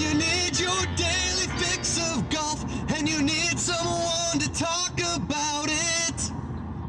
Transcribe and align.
You 0.00 0.14
need 0.14 0.58
your 0.58 0.86
daily 0.96 1.46
fix 1.58 1.98
of 1.98 2.30
golf 2.30 2.64
and 2.96 3.06
you 3.06 3.20
need 3.20 3.58
someone 3.58 4.38
to 4.38 4.50
talk 4.54 4.98
about 5.14 5.66
it. 5.68 6.30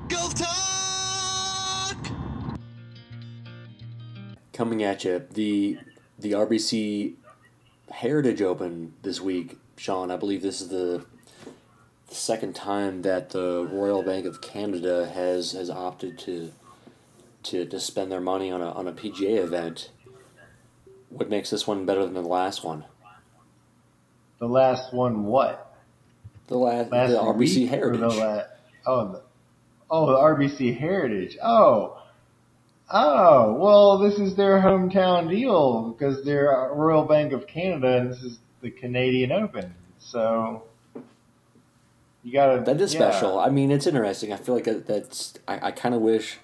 Golf 0.07 0.33
Talk! 0.33 1.97
Coming 4.53 4.81
at 4.83 5.03
you, 5.03 5.25
the 5.29 5.77
the 6.17 6.31
RBC 6.31 7.15
Heritage 7.91 8.41
Open 8.41 8.93
this 9.01 9.19
week, 9.19 9.57
Sean. 9.75 10.09
I 10.09 10.15
believe 10.15 10.41
this 10.41 10.61
is 10.61 10.69
the 10.69 11.05
second 12.07 12.55
time 12.55 13.01
that 13.01 13.31
the 13.31 13.67
Royal 13.69 14.03
Bank 14.03 14.25
of 14.25 14.39
Canada 14.39 15.11
has 15.13 15.51
has 15.51 15.69
opted 15.69 16.17
to 16.19 16.53
to, 17.43 17.65
to 17.65 17.77
spend 17.77 18.09
their 18.09 18.21
money 18.21 18.49
on 18.49 18.61
a 18.61 18.71
on 18.71 18.87
a 18.87 18.93
PGA 18.93 19.43
event. 19.43 19.91
What 21.09 21.29
makes 21.29 21.49
this 21.49 21.67
one 21.67 21.85
better 21.85 22.05
than 22.05 22.13
the 22.13 22.21
last 22.21 22.63
one? 22.63 22.85
The 24.41 24.47
last 24.47 24.91
one, 24.91 25.25
what? 25.25 25.71
The 26.47 26.57
last, 26.57 26.91
Last 26.91 27.11
the 27.11 27.17
RBC 27.17 27.69
Heritage. 27.69 27.99
The 27.99 28.07
la- 28.07 28.43
oh, 28.87 29.11
the, 29.11 29.21
oh, 29.87 30.05
the 30.07 30.17
RBC 30.17 30.79
Heritage. 30.79 31.37
Oh, 31.43 32.01
oh. 32.89 33.53
Well, 33.53 33.99
this 33.99 34.17
is 34.17 34.35
their 34.35 34.59
hometown 34.59 35.29
deal 35.29 35.91
because 35.91 36.25
they're 36.25 36.71
Royal 36.73 37.05
Bank 37.05 37.33
of 37.33 37.45
Canada, 37.45 37.97
and 37.99 38.09
this 38.09 38.23
is 38.23 38.39
the 38.63 38.71
Canadian 38.71 39.31
Open. 39.31 39.75
So 39.99 40.63
you 42.23 42.33
gotta. 42.33 42.61
That 42.61 42.81
is 42.81 42.95
yeah. 42.95 43.11
special. 43.11 43.39
I 43.39 43.49
mean, 43.49 43.69
it's 43.69 43.85
interesting. 43.85 44.33
I 44.33 44.37
feel 44.37 44.55
like 44.55 44.65
that's. 44.87 45.35
I, 45.47 45.67
I 45.67 45.71
kind 45.71 45.93
of 45.93 46.01
wish 46.01 46.39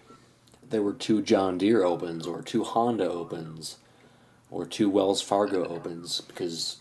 there 0.69 0.83
were 0.83 0.93
two 0.93 1.23
John 1.23 1.57
Deere 1.57 1.83
Opens 1.83 2.27
or 2.27 2.43
two 2.43 2.63
Honda 2.63 3.09
Opens 3.09 3.77
or 4.51 4.67
two 4.67 4.87
Wells 4.87 5.23
Fargo 5.23 5.65
Opens 5.65 6.21
because 6.21 6.77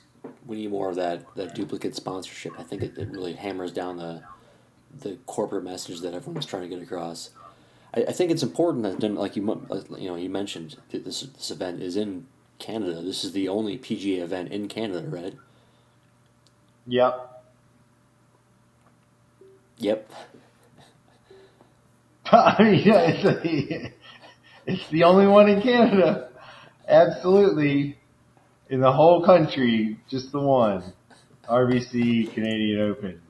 we 0.47 0.57
need 0.57 0.71
more 0.71 0.89
of 0.89 0.97
that, 0.97 1.35
that 1.37 1.55
duplicate 1.55 1.95
sponsorship. 1.95 2.53
I 2.59 2.63
think 2.63 2.83
it, 2.83 2.97
it 2.97 3.09
really 3.11 3.35
hammers 3.35 3.73
down 3.73 3.97
the 3.99 4.23
the 5.01 5.19
corporate 5.27 5.65
message 5.65 6.01
that 6.01 6.15
everyone's 6.15 6.47
trying 6.47 6.63
to 6.63 6.69
get 6.69 6.83
across. 6.83 7.31
I, 7.95 8.05
I 8.05 8.13
think 8.13 8.31
it's 8.31 8.43
important 8.43 8.85
that, 8.85 9.01
then, 9.01 9.15
like 9.15 9.37
you 9.37 9.43
like, 9.69 9.91
you 10.01 10.09
know, 10.09 10.17
you 10.17 10.31
mentioned 10.31 10.77
this 10.91 11.23
this 11.23 11.51
event 11.51 11.83
is 11.83 11.97
in 11.97 12.27
Canada. 12.59 13.03
This 13.03 13.25
is 13.25 13.33
the 13.33 13.49
only 13.49 13.79
PGA 13.79 14.21
event 14.23 14.53
in 14.53 14.69
Canada, 14.69 15.07
right? 15.09 15.35
Yep. 16.87 17.45
Yep. 19.79 20.11
I 22.33 22.63
mean, 22.63 22.83
yeah, 22.85 23.01
it's, 23.03 23.25
a, 23.25 23.93
it's 24.67 24.89
the 24.89 25.05
only 25.05 25.27
one 25.27 25.49
in 25.49 25.61
Canada. 25.63 26.31
Absolutely. 26.89 27.96
In 28.69 28.81
the 28.81 28.93
whole 28.93 29.25
country, 29.25 29.99
just 30.09 30.33
the 30.33 30.41
one. 30.41 30.83
RBC 31.49 32.33
Canadian 32.35 32.81
Open. 32.91 33.21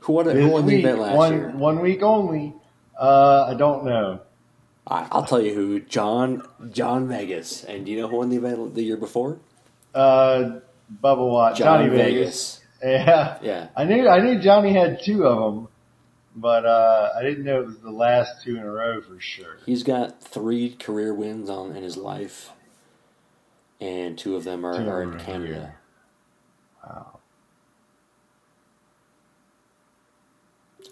Who 0.00 0.12
won, 0.14 0.26
who 0.26 0.32
This 0.34 0.52
won 0.52 0.66
the 0.66 0.80
event 0.80 0.98
last 1.00 1.16
one, 1.16 1.32
year? 1.32 1.50
one 1.50 1.80
week 1.80 2.02
only. 2.02 2.54
Uh, 2.98 3.46
I 3.50 3.54
don't 3.54 3.84
know. 3.84 4.20
I, 4.86 5.06
I'll 5.10 5.24
tell 5.24 5.40
you 5.42 5.52
who 5.54 5.80
John 5.80 6.42
John 6.70 7.08
Vegas, 7.08 7.64
and 7.64 7.84
do 7.84 7.90
you 7.92 8.00
know 8.00 8.08
who 8.08 8.16
won 8.16 8.28
the 8.28 8.36
event 8.36 8.74
the 8.74 8.82
year 8.82 8.96
before? 8.96 9.38
Uh, 9.94 10.60
Bubba 11.02 11.28
Watt, 11.28 11.56
John 11.56 11.80
Johnny 11.88 11.88
Vegas. 11.96 12.60
Vegas. 12.82 13.06
Yeah, 13.06 13.38
Yeah, 13.42 13.68
I 13.76 13.84
knew 13.84 14.06
I 14.08 14.20
knew 14.20 14.38
Johnny 14.40 14.72
had 14.74 15.00
two 15.04 15.24
of 15.26 15.54
them, 15.54 15.68
but 16.36 16.64
uh, 16.66 17.10
I 17.18 17.22
didn't 17.22 17.44
know 17.44 17.60
it 17.62 17.66
was 17.66 17.78
the 17.78 17.90
last 17.90 18.44
two 18.44 18.56
in 18.56 18.62
a 18.62 18.70
row 18.70 19.00
for 19.00 19.18
sure. 19.18 19.56
he's 19.66 19.82
got 19.82 20.22
three 20.22 20.74
career 20.74 21.12
wins 21.14 21.48
on 21.50 21.74
in 21.74 21.82
his 21.82 21.96
life, 21.96 22.50
and 23.80 24.16
two 24.18 24.36
of 24.36 24.44
them 24.44 24.64
are, 24.64 24.74
are 24.74 25.02
in 25.02 25.18
Canada. 25.18 25.46
here. 25.46 25.74
Wow. 26.84 27.18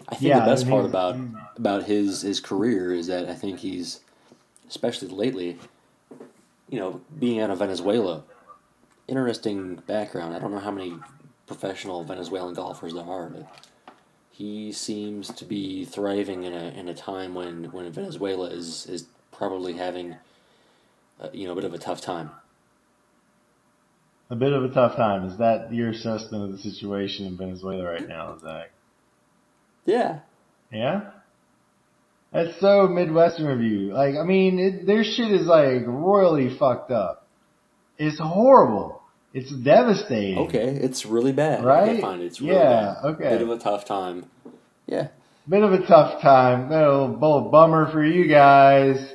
I 0.08 0.14
think 0.16 0.22
Yeah, 0.22 0.40
the 0.40 0.46
best 0.46 0.68
part 0.68 0.84
about 0.84 1.16
about 1.56 1.84
his 1.84 2.22
his 2.22 2.40
career 2.40 2.92
is 2.92 3.06
that 3.06 3.28
I 3.28 3.34
think 3.34 3.60
he's, 3.60 4.00
especially 4.68 5.08
lately, 5.08 5.58
you 6.68 6.78
know, 6.78 7.00
being 7.18 7.40
out 7.40 7.50
of 7.50 7.58
Venezuela, 7.58 8.24
interesting 9.08 9.76
background. 9.86 10.34
I 10.34 10.38
don't 10.38 10.50
know 10.50 10.58
how 10.58 10.70
many 10.70 10.94
professional 11.46 12.04
Venezuelan 12.04 12.54
golfers 12.54 12.94
there 12.94 13.04
are, 13.04 13.28
but 13.30 13.46
he 14.30 14.72
seems 14.72 15.28
to 15.28 15.44
be 15.44 15.84
thriving 15.84 16.44
in 16.44 16.52
a 16.52 16.68
in 16.78 16.88
a 16.88 16.94
time 16.94 17.34
when 17.34 17.70
when 17.72 17.90
Venezuela 17.92 18.48
is 18.48 18.86
is 18.86 19.06
probably 19.30 19.74
having, 19.74 20.16
uh, 21.20 21.28
you 21.32 21.46
know, 21.46 21.52
a 21.52 21.54
bit 21.54 21.64
of 21.64 21.72
a 21.72 21.78
tough 21.78 22.00
time. 22.00 22.30
A 24.30 24.36
bit 24.36 24.52
of 24.52 24.64
a 24.64 24.68
tough 24.68 24.96
time. 24.96 25.24
Is 25.28 25.38
that 25.38 25.72
your 25.72 25.90
assessment 25.90 26.44
of 26.44 26.52
the 26.52 26.58
situation 26.58 27.26
in 27.26 27.36
Venezuela 27.36 27.84
right 27.84 28.08
now, 28.08 28.36
Zach? 28.40 28.70
Yeah, 29.84 30.20
Yeah? 30.72 31.10
That's 32.32 32.58
so 32.58 32.88
Midwestern 32.88 33.48
of 33.50 33.60
you. 33.60 33.92
Like, 33.92 34.16
I 34.16 34.24
mean, 34.24 34.58
it, 34.58 34.86
their 34.86 35.04
shit 35.04 35.30
is 35.30 35.46
like 35.46 35.82
royally 35.86 36.56
fucked 36.58 36.90
up. 36.90 37.28
It's 37.96 38.18
horrible. 38.18 39.02
It's 39.32 39.52
devastating. 39.52 40.38
okay, 40.48 40.68
it's 40.82 41.04
really 41.06 41.32
bad. 41.32 41.64
Right? 41.64 42.02
Okay, 42.02 42.24
it's 42.24 42.40
really 42.40 42.54
Yeah, 42.54 42.94
bad. 43.02 43.04
okay. 43.14 43.28
Bit 43.30 43.42
of 43.42 43.50
a 43.50 43.58
tough 43.58 43.84
time. 43.84 44.26
Yeah. 44.86 45.08
Bit 45.48 45.62
of 45.62 45.72
a 45.74 45.86
tough 45.86 46.22
time. 46.22 46.72
A 46.72 46.76
little, 46.76 47.08
little 47.12 47.50
bummer 47.52 47.90
for 47.92 48.04
you 48.04 48.26
guys. 48.28 49.12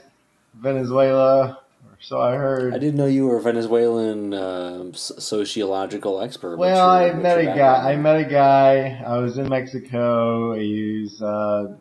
Venezuela. 0.55 1.59
So 2.01 2.19
I 2.19 2.35
heard. 2.35 2.73
I 2.73 2.77
didn't 2.77 2.95
know 2.95 3.05
you 3.05 3.27
were 3.27 3.37
a 3.37 3.41
Venezuelan 3.41 4.33
s- 4.33 5.11
sociological 5.19 6.21
expert. 6.21 6.57
Well, 6.57 6.89
I 6.89 7.11
met 7.13 7.39
a 7.39 7.45
guy. 7.45 7.91
I 7.91 7.95
met 7.97 8.15
a 8.17 8.29
guy. 8.29 9.03
I 9.05 9.17
was 9.17 9.37
in 9.37 9.49
Mexico. 9.49 10.53
He 10.53 11.01
was 11.03 11.21
uh, 11.21 11.75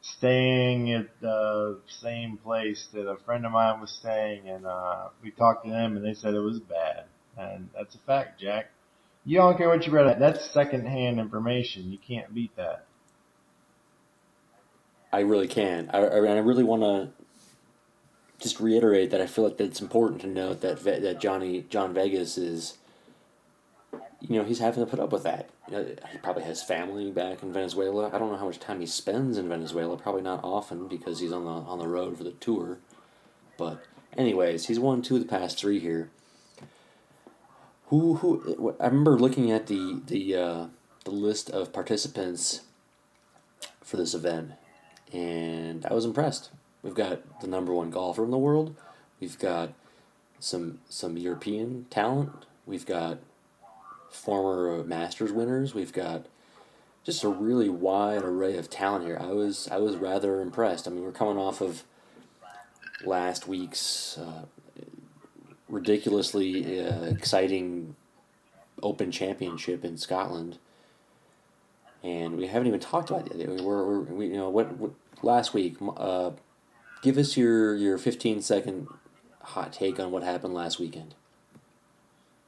staying 0.00 0.92
at 0.92 1.08
the 1.20 1.78
same 1.86 2.38
place 2.38 2.88
that 2.94 3.06
a 3.06 3.18
friend 3.24 3.44
of 3.44 3.52
mine 3.52 3.80
was 3.80 3.90
staying, 3.90 4.48
and 4.48 4.66
uh, 4.66 5.08
we 5.22 5.30
talked 5.30 5.64
to 5.64 5.70
them, 5.70 5.96
and 5.96 6.04
they 6.04 6.14
said 6.14 6.34
it 6.34 6.40
was 6.40 6.60
bad, 6.60 7.04
and 7.36 7.68
that's 7.76 7.94
a 7.94 7.98
fact, 7.98 8.40
Jack. 8.40 8.70
You 9.24 9.38
don't 9.38 9.58
care 9.58 9.68
what 9.68 9.86
you 9.86 9.92
read. 9.92 10.18
That's 10.18 10.50
secondhand 10.50 11.20
information. 11.20 11.92
You 11.92 11.98
can't 11.98 12.34
beat 12.34 12.56
that. 12.56 12.86
I 15.12 15.20
really 15.20 15.48
can. 15.48 15.90
I, 15.92 15.98
I, 15.98 16.16
I 16.16 16.38
really 16.38 16.64
want 16.64 16.82
to 16.82 17.10
just 18.40 18.60
reiterate 18.60 19.10
that 19.10 19.20
I 19.20 19.26
feel 19.26 19.44
like 19.44 19.56
that 19.56 19.64
it's 19.64 19.80
important 19.80 20.20
to 20.20 20.26
note 20.26 20.60
that 20.60 20.82
that 20.84 21.20
Johnny 21.20 21.64
John 21.68 21.92
Vegas 21.92 22.38
is, 22.38 22.78
you 24.20 24.38
know, 24.38 24.44
he's 24.44 24.60
having 24.60 24.84
to 24.84 24.90
put 24.90 25.00
up 25.00 25.12
with 25.12 25.24
that. 25.24 25.50
You 25.68 25.74
know, 25.74 25.86
he 26.10 26.18
probably 26.18 26.44
has 26.44 26.62
family 26.62 27.10
back 27.10 27.42
in 27.42 27.52
Venezuela. 27.52 28.08
I 28.08 28.18
don't 28.18 28.30
know 28.30 28.38
how 28.38 28.46
much 28.46 28.60
time 28.60 28.80
he 28.80 28.86
spends 28.86 29.38
in 29.38 29.48
Venezuela. 29.48 29.96
Probably 29.96 30.22
not 30.22 30.44
often 30.44 30.86
because 30.86 31.20
he's 31.20 31.32
on 31.32 31.44
the 31.44 31.50
on 31.50 31.78
the 31.78 31.88
road 31.88 32.16
for 32.16 32.24
the 32.24 32.32
tour. 32.32 32.78
But 33.56 33.82
anyways, 34.16 34.66
he's 34.66 34.78
won 34.78 35.02
two 35.02 35.16
of 35.16 35.22
the 35.22 35.28
past 35.28 35.58
three 35.58 35.80
here. 35.80 36.10
Who 37.86 38.16
who? 38.16 38.76
I 38.78 38.86
remember 38.86 39.18
looking 39.18 39.50
at 39.50 39.66
the 39.66 40.00
the 40.06 40.36
uh, 40.36 40.66
the 41.04 41.10
list 41.10 41.50
of 41.50 41.72
participants 41.72 42.60
for 43.82 43.96
this 43.96 44.14
event, 44.14 44.52
and 45.12 45.84
I 45.86 45.94
was 45.94 46.04
impressed. 46.04 46.50
We've 46.82 46.94
got 46.94 47.40
the 47.40 47.46
number 47.46 47.72
one 47.72 47.90
golfer 47.90 48.24
in 48.24 48.30
the 48.30 48.38
world. 48.38 48.76
We've 49.20 49.38
got 49.38 49.72
some 50.38 50.80
some 50.88 51.16
European 51.16 51.86
talent. 51.90 52.46
We've 52.66 52.86
got 52.86 53.18
former 54.10 54.84
Masters 54.84 55.32
winners. 55.32 55.74
We've 55.74 55.92
got 55.92 56.26
just 57.04 57.24
a 57.24 57.28
really 57.28 57.68
wide 57.68 58.22
array 58.22 58.56
of 58.56 58.70
talent 58.70 59.04
here. 59.06 59.18
I 59.20 59.32
was 59.32 59.68
I 59.70 59.78
was 59.78 59.96
rather 59.96 60.40
impressed. 60.40 60.86
I 60.86 60.90
mean, 60.90 61.02
we're 61.02 61.12
coming 61.12 61.38
off 61.38 61.60
of 61.60 61.82
last 63.04 63.48
week's 63.48 64.18
uh, 64.18 64.44
ridiculously 65.68 66.80
uh, 66.80 67.04
exciting 67.04 67.96
Open 68.82 69.10
Championship 69.10 69.84
in 69.84 69.96
Scotland, 69.96 70.58
and 72.02 72.36
we 72.36 72.46
haven't 72.46 72.68
even 72.68 72.80
talked 72.80 73.10
about 73.10 73.32
it. 73.32 73.48
We're, 73.48 73.84
we're 73.84 74.00
we, 74.00 74.26
you 74.26 74.36
know 74.36 74.50
what, 74.50 74.76
what 74.76 74.92
last 75.22 75.54
week. 75.54 75.76
Uh, 75.80 76.30
give 77.02 77.16
us 77.18 77.36
your 77.36 77.74
your 77.76 77.98
fifteen 77.98 78.42
second 78.42 78.88
hot 79.40 79.72
take 79.72 79.98
on 79.98 80.10
what 80.10 80.22
happened 80.22 80.54
last 80.54 80.78
weekend. 80.78 81.14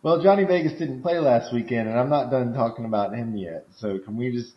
Well, 0.03 0.23
Johnny 0.23 0.45
Vegas 0.45 0.79
didn't 0.79 1.03
play 1.03 1.19
last 1.19 1.53
weekend, 1.53 1.89
and 1.89 1.99
I'm 1.99 2.09
not 2.09 2.31
done 2.31 2.55
talking 2.55 2.85
about 2.87 3.15
him 3.15 3.37
yet. 3.37 3.67
So 3.77 3.99
can 3.99 4.17
we 4.17 4.33
just 4.33 4.53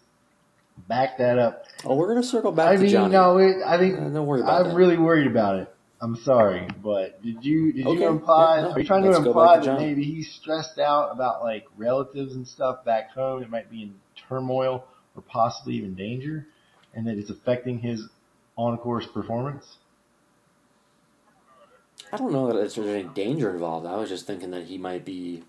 back 0.87 1.17
that 1.17 1.37
up? 1.37 1.65
Oh, 1.83 1.95
we're 1.95 2.07
gonna 2.07 2.23
circle 2.23 2.51
back 2.51 2.69
I 2.69 2.75
to 2.77 2.81
mean, 2.81 2.91
Johnny. 2.91 3.11
no, 3.11 3.37
it, 3.39 3.57
I 3.65 3.77
think 3.77 3.99
Uh, 3.99 4.09
don't 4.09 4.25
worry 4.25 4.41
about 4.41 4.61
I'm 4.61 4.69
that. 4.69 4.75
really 4.75 4.97
worried 4.97 5.27
about 5.27 5.57
it. 5.59 5.69
I'm 6.01 6.15
sorry, 6.17 6.67
but 6.83 7.21
did 7.23 7.45
you 7.45 7.71
did 7.71 7.87
Okay, 7.87 8.01
you 8.01 8.07
imply? 8.07 8.57
yeah, 8.57 8.61
no, 8.63 8.71
are 8.71 8.79
you 8.79 8.85
trying 8.85 9.03
to 9.03 9.15
imply 9.15 9.59
to 9.59 9.65
that 9.65 9.79
maybe 9.79 10.03
he's 10.03 10.29
stressed 10.33 10.77
out 10.79 11.11
about 11.13 11.43
like 11.43 11.65
relatives 11.77 12.35
and 12.35 12.45
stuff 12.45 12.83
back 12.83 13.11
home 13.11 13.39
that 13.41 13.49
might 13.49 13.71
be 13.71 13.83
in 13.83 13.95
turmoil 14.27 14.85
or 15.15 15.21
possibly 15.21 15.75
even 15.75 15.93
danger, 15.95 16.45
and 16.93 17.07
that 17.07 17.17
it's 17.17 17.29
affecting 17.29 17.79
his 17.79 18.05
on 18.57 18.77
course 18.77 19.05
performance? 19.13 19.77
I 22.13 22.17
don't 22.17 22.31
know 22.31 22.45
that 22.45 22.53
there's 22.53 22.77
any 22.77 23.05
danger 23.05 23.49
involved. 23.49 23.87
I 23.87 23.95
was 23.95 24.07
just 24.07 24.27
thinking 24.27 24.51
that 24.51 24.65
he 24.65 24.77
might 24.77 25.03
be 25.03 25.41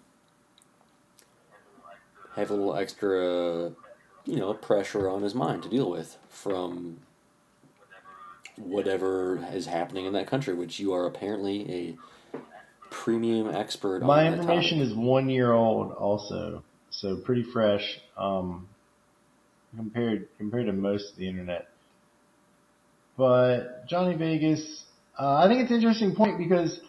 have 2.36 2.50
a 2.50 2.54
little 2.54 2.74
extra, 2.74 3.70
you 4.24 4.36
know, 4.36 4.54
pressure 4.54 5.06
on 5.06 5.20
his 5.20 5.34
mind 5.34 5.62
to 5.64 5.68
deal 5.68 5.90
with 5.90 6.16
from 6.30 7.00
whatever 8.56 9.46
is 9.52 9.66
happening 9.66 10.06
in 10.06 10.14
that 10.14 10.26
country, 10.26 10.54
which 10.54 10.80
you 10.80 10.94
are 10.94 11.04
apparently 11.04 11.70
a 11.70 12.40
premium 12.88 13.54
expert. 13.54 14.02
My 14.02 14.26
information 14.26 14.78
topic. 14.78 14.90
is 14.90 14.96
one 14.96 15.28
year 15.28 15.52
old, 15.52 15.92
also, 15.92 16.62
so 16.88 17.16
pretty 17.16 17.42
fresh 17.42 18.00
um, 18.16 18.66
compared 19.76 20.28
compared 20.38 20.64
to 20.64 20.72
most 20.72 21.10
of 21.10 21.16
the 21.18 21.28
internet. 21.28 21.68
But 23.18 23.86
Johnny 23.86 24.14
Vegas, 24.14 24.84
uh, 25.18 25.36
I 25.36 25.48
think 25.48 25.62
it's 25.62 25.70
an 25.70 25.76
interesting 25.76 26.14
point 26.14 26.38
because, 26.38 26.80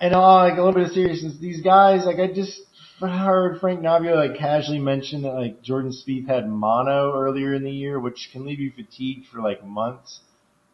and 0.00 0.14
uh, 0.14 0.34
like 0.36 0.54
a 0.54 0.62
little 0.62 0.72
bit 0.72 0.84
of 0.84 0.92
seriousness, 0.92 1.36
these 1.40 1.62
guys, 1.62 2.04
like 2.04 2.18
I 2.18 2.32
just 2.32 2.60
heard 3.00 3.60
Frank 3.60 3.80
Nobilo 3.80 4.16
like 4.16 4.38
casually 4.38 4.78
mention 4.78 5.22
that 5.22 5.34
like 5.34 5.62
Jordan 5.62 5.92
Spieth 5.92 6.26
had 6.26 6.48
mono 6.48 7.14
earlier 7.14 7.54
in 7.54 7.62
the 7.64 7.70
year, 7.70 7.98
which 7.98 8.28
can 8.32 8.44
leave 8.44 8.60
you 8.60 8.72
fatigued 8.72 9.26
for 9.32 9.40
like 9.40 9.64
months, 9.64 10.20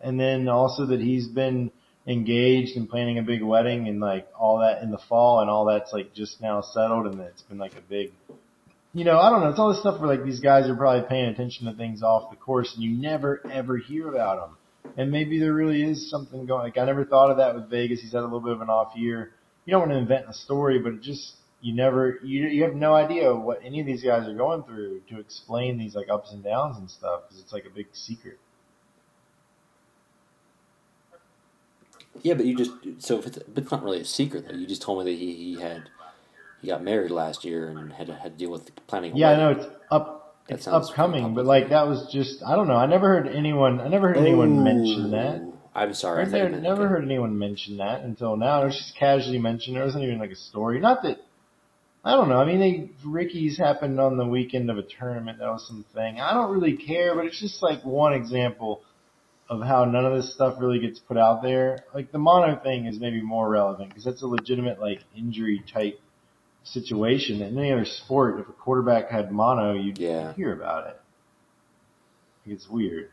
and 0.01 0.19
then 0.19 0.49
also 0.49 0.87
that 0.87 1.01
he's 1.01 1.27
been 1.27 1.71
engaged 2.07 2.77
and 2.77 2.89
planning 2.89 3.19
a 3.19 3.23
big 3.23 3.43
wedding 3.43 3.89
and 3.89 4.01
like 4.01 4.29
all 4.39 4.59
that 4.59 4.83
in 4.83 4.91
the 4.91 5.01
fall 5.09 5.41
and 5.41 5.49
all 5.49 5.65
that's 5.65 5.93
like 5.93 6.13
just 6.13 6.41
now 6.41 6.61
settled 6.61 7.07
and 7.07 7.19
it's 7.21 7.41
been 7.43 7.57
like 7.57 7.75
a 7.77 7.81
big 7.89 8.13
you 8.93 9.05
know, 9.05 9.19
I 9.19 9.31
don't 9.31 9.41
know, 9.41 9.49
it's 9.49 9.59
all 9.59 9.71
this 9.71 9.81
stuff 9.81 10.01
where 10.01 10.09
like 10.09 10.25
these 10.25 10.39
guys 10.39 10.69
are 10.69 10.77
probably 10.77 11.09
paying 11.09 11.27
attention 11.27 11.67
to 11.67 11.75
things 11.75 12.03
off 12.03 12.31
the 12.31 12.37
course 12.37 12.73
and 12.75 12.85
you 12.85 12.91
never 12.91 13.43
ever 13.51 13.77
hear 13.77 14.09
about 14.09 14.47
them. 14.47 14.57
And 14.97 15.11
maybe 15.11 15.39
there 15.39 15.53
really 15.53 15.83
is 15.83 16.09
something 16.09 16.47
going, 16.47 16.63
like 16.63 16.79
I 16.79 16.85
never 16.85 17.05
thought 17.05 17.31
of 17.31 17.39
that 17.39 17.55
with 17.55 17.69
Vegas. 17.69 18.01
He's 18.01 18.13
had 18.13 18.21
a 18.21 18.25
little 18.25 18.41
bit 18.41 18.53
of 18.53 18.61
an 18.61 18.71
off 18.71 18.95
year. 18.97 19.33
You 19.65 19.73
don't 19.73 19.81
want 19.81 19.93
to 19.93 19.99
invent 19.99 20.27
a 20.29 20.35
story, 20.35 20.79
but 20.79 20.93
it 20.93 21.03
just, 21.03 21.35
you 21.61 21.75
never, 21.75 22.19
you, 22.23 22.47
you 22.47 22.63
have 22.65 22.75
no 22.75 22.95
idea 22.95 23.35
what 23.35 23.61
any 23.65 23.81
of 23.81 23.87
these 23.87 24.03
guys 24.03 24.29
are 24.29 24.35
going 24.35 24.63
through 24.63 25.01
to 25.09 25.19
explain 25.19 25.79
these 25.79 25.95
like 25.95 26.09
ups 26.09 26.33
and 26.33 26.45
downs 26.45 26.77
and 26.77 26.91
stuff 26.91 27.23
because 27.23 27.43
it's 27.43 27.53
like 27.53 27.65
a 27.65 27.71
big 27.71 27.87
secret. 27.93 28.39
Yeah, 32.23 32.35
but 32.35 32.47
you 32.47 32.57
just 32.57 32.71
so 32.99 33.19
if 33.19 33.27
it's, 33.27 33.39
but 33.39 33.65
it's 33.65 33.73
not 33.73 33.83
really 33.83 34.01
a 34.01 34.05
secret 34.05 34.47
though. 34.49 34.55
You 34.55 34.67
just 34.67 34.83
told 34.83 35.05
me 35.05 35.13
that 35.13 35.19
he, 35.19 35.35
he 35.35 35.61
had 35.61 35.91
he 36.63 36.69
got 36.69 36.83
married 36.83 37.11
last 37.11 37.45
year 37.45 37.69
and 37.69 37.93
had 37.93 38.07
to, 38.07 38.15
had 38.15 38.33
to 38.33 38.39
deal 38.39 38.51
with 38.51 38.67
the 38.67 38.73
planning. 38.87 39.17
Yeah, 39.17 39.31
I 39.31 39.37
know 39.37 39.51
it's 39.51 39.67
That 40.49 40.57
it's 40.57 40.67
upcoming, 40.67 41.35
but 41.35 41.47
like 41.47 41.71
that 41.71 41.87
was 41.87 42.09
just, 42.13 42.43
I 42.43 42.55
don't 42.57 42.69
know. 42.69 42.77
I 42.77 42.87
never 42.87 43.09
heard 43.09 43.29
anyone, 43.29 43.81
I 43.81 43.89
never 43.89 44.09
heard 44.09 44.19
anyone 44.19 44.63
mention 44.63 45.11
that. 45.13 45.43
I'm 45.75 45.95
sorry. 45.95 46.25
I 46.25 46.45
you 46.45 46.49
never, 46.61 46.87
heard 46.87 47.03
anyone 47.03 47.37
mention 47.37 47.79
that 47.79 48.03
until 48.03 48.37
now. 48.37 48.63
It 48.63 48.67
was 48.67 48.77
just 48.77 48.97
casually 48.97 49.39
mentioned. 49.39 49.77
It 49.77 49.83
wasn't 49.83 50.05
even 50.05 50.19
like 50.19 50.31
a 50.31 50.37
story. 50.37 50.79
Not 50.79 51.03
that 51.03 51.19
I 52.05 52.13
don't 52.13 52.29
know. 52.29 52.39
I 52.39 52.45
mean, 52.45 52.61
they, 52.61 52.91
Ricky's 53.05 53.57
happened 53.57 53.99
on 53.99 54.19
the 54.19 54.27
weekend 54.27 54.71
of 54.71 54.77
a 54.77 54.83
tournament. 54.83 55.39
That 55.39 55.49
was 55.49 55.67
some 55.67 55.87
thing. 55.95 56.21
I 56.21 56.35
don't 56.35 56.53
really 56.53 56.77
care, 56.77 57.15
but 57.15 57.25
it's 57.25 57.41
just 57.41 57.63
like 57.63 57.83
one 57.83 58.13
example 58.13 58.83
of 59.49 59.63
how 59.63 59.87
none 59.87 60.05
of 60.05 60.15
this 60.15 60.35
stuff 60.35 60.57
really 60.61 60.81
gets 60.81 60.99
put 60.99 61.17
out 61.17 61.43
there. 61.43 61.85
Like 61.95 62.13
the 62.13 62.19
mono 62.19 62.61
thing 62.63 62.85
is 62.87 63.01
maybe 63.01 63.23
more 63.23 63.49
relevant 63.49 63.89
because 63.89 64.05
that's 64.05 64.23
a 64.23 64.27
legitimate 64.27 64.81
like 64.81 65.01
injury 65.17 65.65
type 65.73 65.99
situation. 66.65 67.41
In 67.43 67.57
any 67.57 67.71
other 67.73 67.85
sport, 67.85 68.41
if 68.41 68.49
a 68.49 68.53
quarterback 68.53 69.11
had 69.11 69.31
mono, 69.31 69.75
you'd 69.75 69.99
Yeah. 69.99 70.33
hear 70.33 70.53
about 70.53 70.89
it. 70.89 71.01
It's 72.47 72.69
weird. 72.69 73.11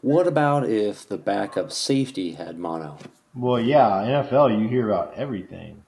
What 0.00 0.26
about 0.26 0.68
if 0.68 1.06
the 1.08 1.16
backup 1.16 1.70
safety 1.70 2.32
had 2.32 2.58
mono? 2.58 2.98
Well, 3.34 3.60
yeah, 3.60 3.88
NFL, 4.28 4.60
you 4.60 4.68
hear 4.68 4.90
about 4.90 5.14
everything. 5.14 5.84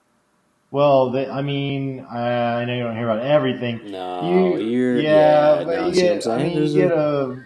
Well, 0.71 1.11
they, 1.11 1.29
I 1.29 1.43
mean, 1.43 2.00
I, 2.00 2.62
I 2.62 2.65
know 2.65 2.75
you 2.76 2.82
don't 2.85 2.97
hear 2.97 3.09
about 3.11 3.25
everything. 3.25 3.91
No, 3.91 4.56
you, 4.56 4.59
you're 4.67 5.00
yeah, 5.00 5.59
yeah. 5.59 5.65
but 5.65 5.76
no, 5.76 5.87
you 5.88 5.94
see 5.94 6.03
what 6.05 6.12
I'm 6.12 6.19
get, 6.19 6.26
I 6.29 6.38
mean, 6.43 6.55
There's 6.56 6.75
you 6.75 6.82
get 6.82 6.93
a, 6.93 7.44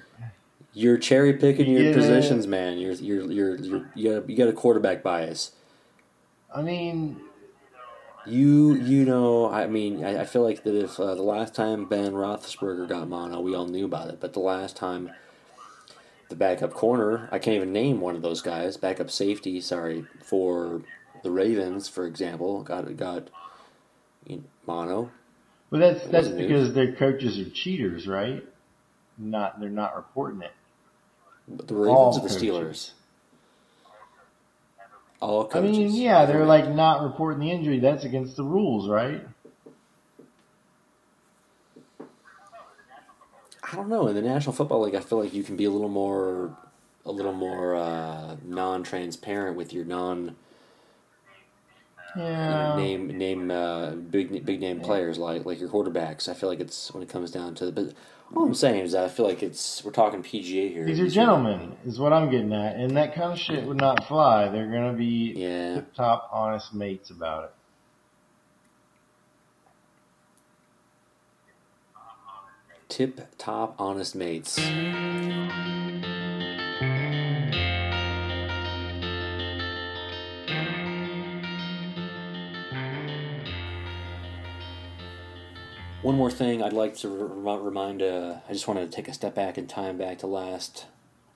You're 0.72 0.98
cherry 0.98 1.32
picking 1.34 1.69
You 1.70 1.80
your 1.80 1.92
a- 1.92 1.94
positions, 1.94 2.46
man. 2.46 2.78
You're 2.78 2.92
you're 2.94 3.30
you're, 3.30 3.56
you're 3.56 3.90
you 3.94 4.10
got 4.20 4.30
you 4.30 4.36
got 4.36 4.48
a 4.48 4.52
quarterback 4.52 5.02
bias. 5.02 5.52
I 6.54 6.62
mean, 6.62 7.20
You 8.26 8.74
you 8.74 9.04
know 9.04 9.50
I 9.50 9.66
mean 9.66 10.04
I, 10.04 10.22
I 10.22 10.24
feel 10.24 10.42
like 10.42 10.62
that 10.64 10.74
if 10.74 11.00
uh, 11.00 11.14
the 11.14 11.22
last 11.22 11.54
time 11.54 11.86
Ben 11.86 12.12
Roethlisberger 12.12 12.88
got 12.88 13.08
mono, 13.08 13.40
we 13.40 13.54
all 13.54 13.66
knew 13.66 13.86
about 13.86 14.08
it. 14.10 14.20
But 14.20 14.32
the 14.34 14.40
last 14.40 14.76
time 14.76 15.10
the 16.28 16.36
backup 16.36 16.74
corner, 16.74 17.28
I 17.32 17.38
can't 17.38 17.56
even 17.56 17.72
name 17.72 18.00
one 18.00 18.16
of 18.16 18.22
those 18.22 18.42
guys. 18.42 18.76
Backup 18.76 19.10
safety, 19.10 19.60
sorry 19.60 20.06
for 20.22 20.82
the 21.22 21.30
Ravens, 21.30 21.88
for 21.88 22.06
example, 22.06 22.62
got 22.62 22.94
got 22.96 23.30
you 24.26 24.36
know, 24.38 24.44
mono. 24.66 25.10
but 25.70 25.80
that's 25.80 26.06
It 26.06 26.12
that's 26.12 26.28
news. 26.28 26.36
because 26.36 26.74
their 26.74 26.94
coaches 26.94 27.38
are 27.38 27.50
cheaters, 27.50 28.06
right? 28.06 28.44
Not 29.18 29.60
they're 29.60 29.70
not 29.70 29.96
reporting 29.96 30.42
it. 30.42 30.52
But 31.48 31.68
the 31.68 31.74
Ravens 31.74 31.96
All 31.98 32.18
or 32.18 32.22
the 32.22 32.28
coaches. 32.28 32.42
Steelers? 32.42 32.90
All 35.20 35.50
I 35.52 35.60
mean, 35.60 35.94
yeah, 35.94 36.26
they're 36.26 36.46
like 36.46 36.68
not 36.70 37.02
reporting 37.02 37.40
the 37.40 37.50
injury. 37.50 37.80
That's 37.80 38.04
against 38.04 38.36
the 38.36 38.44
rules, 38.44 38.88
right? 38.88 39.22
I 43.70 43.76
don't 43.76 43.88
know. 43.88 44.06
In 44.08 44.14
the 44.14 44.22
National 44.22 44.52
Football 44.54 44.82
League, 44.82 44.94
I 44.94 45.00
feel 45.00 45.22
like 45.22 45.34
you 45.34 45.42
can 45.42 45.56
be 45.56 45.64
a 45.64 45.70
little 45.70 45.88
more, 45.88 46.56
a 47.04 47.12
little 47.12 47.32
more 47.32 47.74
uh, 47.76 48.36
non-transparent 48.44 49.56
with 49.56 49.72
your 49.72 49.84
non 49.84 50.36
you 52.46 52.54
know, 52.54 52.64
Yeah. 52.64 52.74
name 52.76 53.08
name 53.08 53.50
uh, 53.50 53.92
big 53.92 54.44
big 54.44 54.60
name 54.60 54.80
players 54.80 55.18
like 55.18 55.44
like 55.44 55.60
your 55.60 55.68
quarterbacks. 55.68 56.28
I 56.28 56.34
feel 56.34 56.48
like 56.48 56.60
it's 56.60 56.92
when 56.92 57.02
it 57.02 57.08
comes 57.08 57.30
down 57.30 57.54
to. 57.56 57.70
But 57.72 57.94
all 58.34 58.44
I'm 58.46 58.54
saying 58.54 58.84
is 58.84 58.92
that 58.92 59.04
I 59.04 59.08
feel 59.08 59.26
like 59.26 59.42
it's 59.42 59.82
we're 59.84 59.90
talking 59.92 60.22
PGA 60.22 60.72
here. 60.72 60.84
These 60.84 61.00
are 61.00 61.08
gentlemen, 61.08 61.76
is 61.84 61.98
what 61.98 62.12
I'm 62.12 62.30
getting 62.30 62.52
at, 62.52 62.76
and 62.76 62.96
that 62.96 63.14
kind 63.14 63.32
of 63.32 63.38
shit 63.38 63.64
would 63.64 63.78
not 63.78 64.06
fly. 64.06 64.48
They're 64.48 64.70
gonna 64.70 64.92
be 64.92 65.32
Yeah. 65.36 65.76
tip 65.76 65.94
top 65.94 66.28
honest 66.32 66.75
mates 66.75 67.10
about 67.10 67.44
it. 67.44 67.50
Tip 72.88 73.20
top 73.38 73.75
honest 73.78 74.14
mates. 74.14 74.58
One 86.00 86.14
more 86.14 86.31
thing 86.31 86.62
I'd 86.62 86.73
like 86.73 86.97
to 86.99 87.09
remind. 87.09 88.02
Uh, 88.02 88.37
I 88.49 88.52
just 88.52 88.69
wanted 88.69 88.88
to 88.88 88.97
take 88.97 89.09
a 89.09 89.12
step 89.12 89.35
back 89.35 89.59
in 89.59 89.67
time, 89.67 89.99
back 89.99 90.19
to 90.19 90.28
last 90.28 90.87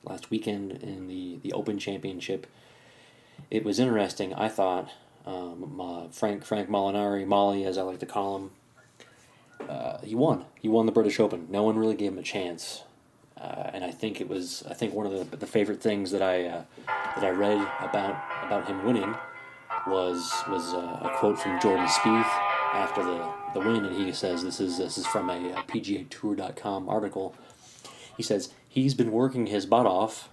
last 0.04 0.30
weekend 0.30 0.70
in 0.72 1.08
the 1.08 1.40
the 1.42 1.52
Open 1.52 1.78
Championship. 1.78 2.46
It 3.50 3.64
was 3.64 3.80
interesting. 3.80 4.32
I 4.32 4.48
thought 4.48 4.88
um, 5.26 5.80
uh, 5.80 6.08
Frank 6.12 6.44
Frank 6.44 6.68
Molinari, 6.68 7.26
Molly 7.26 7.64
as 7.64 7.76
I 7.76 7.82
like 7.82 7.98
to 7.98 8.06
call 8.06 8.36
him, 8.36 8.50
uh, 9.68 9.98
he 9.98 10.14
won. 10.14 10.44
He 10.60 10.68
won 10.68 10.86
the 10.86 10.92
British 10.92 11.18
Open. 11.18 11.48
No 11.50 11.64
one 11.64 11.76
really 11.76 11.96
gave 11.96 12.12
him 12.12 12.18
a 12.18 12.22
chance, 12.22 12.84
uh, 13.40 13.70
and 13.74 13.82
I 13.82 13.90
think 13.90 14.20
it 14.20 14.28
was. 14.28 14.62
I 14.70 14.74
think 14.74 14.94
one 14.94 15.06
of 15.06 15.30
the, 15.30 15.36
the 15.36 15.46
favorite 15.46 15.82
things 15.82 16.12
that 16.12 16.22
I 16.22 16.46
uh, 16.46 16.62
that 17.16 17.24
I 17.24 17.30
read 17.30 17.58
about 17.80 18.22
about 18.46 18.68
him 18.68 18.84
winning 18.84 19.16
was 19.88 20.32
was 20.48 20.72
uh, 20.72 21.00
a 21.02 21.10
quote 21.16 21.40
from 21.40 21.60
Jordan 21.60 21.88
Spieth 21.88 22.30
after 22.74 23.02
the, 23.02 23.41
the 23.54 23.60
win, 23.60 23.84
and 23.84 23.96
he 23.96 24.12
says 24.12 24.42
this 24.42 24.60
is 24.60 24.78
this 24.78 24.98
is 24.98 25.06
from 25.06 25.30
a, 25.30 25.52
uh 25.52 25.62
PGATour.com 25.62 26.88
article. 26.88 27.34
He 28.16 28.22
says 28.22 28.52
he's 28.68 28.94
been 28.94 29.12
working 29.12 29.46
his 29.46 29.66
butt 29.66 29.86
off. 29.86 30.28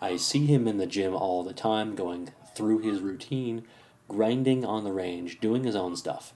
I 0.00 0.16
see 0.16 0.46
him 0.46 0.68
in 0.68 0.78
the 0.78 0.86
gym 0.86 1.14
all 1.14 1.42
the 1.42 1.52
time, 1.52 1.94
going 1.94 2.30
through 2.54 2.80
his 2.80 3.00
routine, 3.00 3.64
grinding 4.08 4.64
on 4.64 4.84
the 4.84 4.92
range, 4.92 5.40
doing 5.40 5.64
his 5.64 5.76
own 5.76 5.96
stuff. 5.96 6.32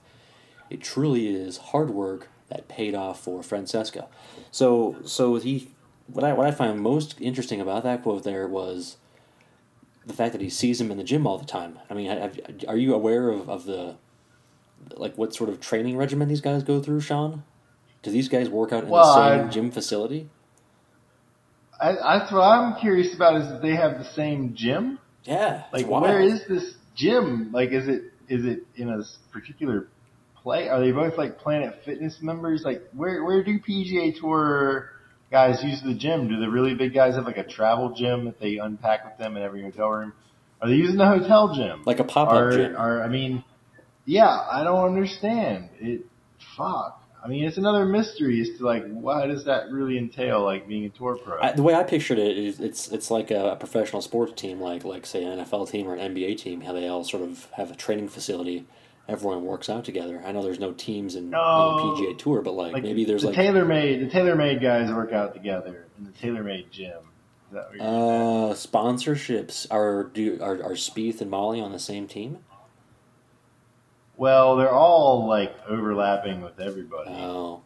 It 0.69 0.81
truly 0.81 1.27
is 1.27 1.57
hard 1.57 1.89
work 1.89 2.29
that 2.49 2.67
paid 2.67 2.95
off 2.95 3.21
for 3.21 3.41
Francesca. 3.41 4.07
So, 4.51 4.97
so 5.05 5.35
he, 5.35 5.71
what 6.07 6.23
I 6.23 6.33
what 6.33 6.47
I 6.47 6.51
find 6.51 6.79
most 6.79 7.15
interesting 7.19 7.61
about 7.61 7.83
that 7.83 8.03
quote 8.03 8.23
there 8.23 8.47
was 8.47 8.97
the 10.05 10.13
fact 10.13 10.33
that 10.33 10.41
he 10.41 10.49
sees 10.49 10.81
him 10.81 10.91
in 10.91 10.97
the 10.97 11.03
gym 11.03 11.25
all 11.25 11.37
the 11.37 11.45
time. 11.45 11.79
I 11.89 11.93
mean, 11.93 12.07
have, 12.07 12.37
are 12.67 12.77
you 12.77 12.93
aware 12.93 13.29
of, 13.29 13.49
of 13.49 13.65
the 13.65 13.95
like 14.95 15.17
what 15.17 15.33
sort 15.33 15.49
of 15.49 15.59
training 15.59 15.97
regimen 15.97 16.27
these 16.27 16.41
guys 16.41 16.63
go 16.63 16.81
through, 16.81 17.01
Sean? 17.01 17.43
Do 18.01 18.11
these 18.11 18.27
guys 18.29 18.49
work 18.49 18.73
out 18.73 18.83
in 18.83 18.89
Well, 18.89 19.03
the 19.15 19.37
same 19.37 19.47
I- 19.47 19.51
gym 19.51 19.71
facility? 19.71 20.29
I, 21.81 21.93
that's 22.19 22.31
what 22.31 22.41
I'm 22.41 22.79
curious 22.79 23.13
about 23.15 23.41
is 23.41 23.51
if 23.51 23.61
they 23.61 23.75
have 23.75 23.97
the 23.97 24.05
same 24.13 24.53
gym. 24.55 24.99
Yeah, 25.25 25.63
Like, 25.73 25.87
where 25.87 26.21
is 26.21 26.45
this 26.47 26.75
gym? 26.95 27.51
Like, 27.53 27.71
is 27.71 27.87
it 27.87 28.03
is 28.29 28.45
it 28.45 28.59
in 28.75 28.89
a 28.89 29.01
particular 29.31 29.87
play? 30.41 30.69
Are 30.69 30.79
they 30.79 30.91
both 30.91 31.17
like 31.17 31.39
Planet 31.39 31.81
Fitness 31.85 32.19
members? 32.21 32.63
Like, 32.63 32.83
where 32.93 33.23
where 33.23 33.43
do 33.43 33.59
PGA 33.59 34.17
Tour 34.19 34.89
guys 35.31 35.63
use 35.63 35.81
the 35.81 35.93
gym? 35.93 36.27
Do 36.27 36.39
the 36.39 36.49
really 36.49 36.73
big 36.75 36.93
guys 36.93 37.15
have 37.15 37.25
like 37.25 37.37
a 37.37 37.43
travel 37.43 37.93
gym 37.95 38.25
that 38.25 38.39
they 38.39 38.57
unpack 38.57 39.05
with 39.05 39.17
them 39.17 39.35
in 39.37 39.43
every 39.43 39.61
hotel 39.63 39.89
room? 39.89 40.13
Are 40.61 40.67
they 40.69 40.75
using 40.75 40.97
the 40.97 41.07
hotel 41.07 41.53
gym? 41.55 41.83
Like 41.85 41.99
a 41.99 42.03
pop 42.05 42.29
up 42.29 42.51
gym. 42.51 42.75
or 42.77 43.01
I 43.01 43.07
mean, 43.07 43.43
yeah, 44.05 44.45
I 44.51 44.63
don't 44.63 44.85
understand. 44.85 45.69
It 45.79 46.05
fuck. 46.57 46.99
I 47.23 47.27
mean, 47.27 47.45
it's 47.45 47.57
another 47.57 47.85
mystery 47.85 48.41
as 48.41 48.57
to 48.57 48.65
like 48.65 48.85
what 48.91 49.27
does 49.27 49.45
that 49.45 49.71
really 49.71 49.97
entail, 49.97 50.43
like 50.43 50.67
being 50.67 50.85
a 50.85 50.89
tour 50.89 51.17
pro. 51.17 51.39
I, 51.39 51.53
the 51.53 51.63
way 51.63 51.73
I 51.73 51.83
pictured 51.83 52.19
it 52.19 52.37
is 52.37 52.59
it's 52.59 52.89
it's 52.89 53.09
like 53.09 53.31
a, 53.31 53.55
professional 53.57 54.01
sports 54.01 54.33
team, 54.41 54.59
like 54.59 54.83
like 54.83 55.05
say 55.05 55.23
an 55.23 55.39
NFL 55.39 55.71
team 55.71 55.87
or 55.87 55.95
an 55.95 56.13
NBA 56.13 56.37
team, 56.37 56.61
how 56.61 56.73
they 56.73 56.87
all 56.87 57.03
sort 57.05 57.23
of 57.23 57.49
have 57.51 57.71
a 57.71 57.75
training 57.75 58.09
facility. 58.09 58.65
Everyone 59.07 59.43
works 59.43 59.69
out 59.69 59.83
together. 59.85 60.21
I 60.25 60.31
know 60.31 60.41
there's 60.43 60.59
no 60.59 60.71
teams 60.71 61.15
in, 61.15 61.29
No. 61.29 61.95
in 61.97 62.05
PGA 62.05 62.17
Tour, 62.17 62.41
but 62.41 62.53
like, 62.53 62.71
like 62.71 62.83
maybe 62.83 63.03
there's 63.03 63.21
the 63.21 63.27
like 63.27 63.35
tailor 63.35 63.65
made 63.65 63.99
the 63.99 64.05
TaylorMade 64.09 64.61
guys 64.61 64.89
work 64.93 65.11
out 65.11 65.33
together 65.33 65.87
in 65.97 66.05
the 66.05 66.11
TaylorMade 66.11 66.71
gym. 66.71 66.99
Is 67.49 67.53
that 67.53 67.67
what 67.69 67.75
you're 67.75 67.83
uh, 67.83 68.53
sponsorships. 68.53 69.67
Are 69.71 70.05
do 70.05 70.39
are 70.41 70.55
are 70.63 70.75
Spieth 70.75 71.21
and 71.21 71.29
Molly 71.29 71.61
on 71.61 71.71
the 71.71 71.79
same 71.79 72.07
team? 72.07 72.39
Well, 74.15 74.55
they're 74.57 74.71
all 74.71 75.27
like 75.27 75.55
overlapping 75.67 76.41
with 76.41 76.59
everybody. 76.59 77.09
Oh, 77.11 77.61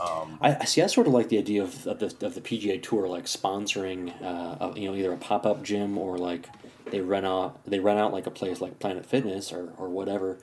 Um, 0.00 0.38
I, 0.40 0.64
see. 0.64 0.80
I 0.82 0.86
sort 0.86 1.06
of 1.08 1.12
like 1.12 1.28
the 1.28 1.38
idea 1.38 1.62
of, 1.62 1.86
of 1.86 1.98
the 1.98 2.26
of 2.26 2.34
the 2.34 2.40
PGA 2.40 2.80
Tour 2.82 3.08
like 3.08 3.24
sponsoring, 3.24 4.12
uh, 4.22 4.72
you 4.76 4.88
know, 4.88 4.96
either 4.96 5.12
a 5.12 5.16
pop 5.16 5.44
up 5.44 5.62
gym 5.62 5.98
or 5.98 6.16
like 6.16 6.48
they 6.90 7.00
rent 7.00 7.26
out 7.26 7.58
they 7.66 7.80
rent 7.80 7.98
out 7.98 8.12
like 8.12 8.26
a 8.26 8.30
place 8.30 8.60
like 8.60 8.78
Planet 8.78 9.04
Fitness 9.04 9.52
or, 9.52 9.72
or 9.76 9.88
whatever, 9.88 10.38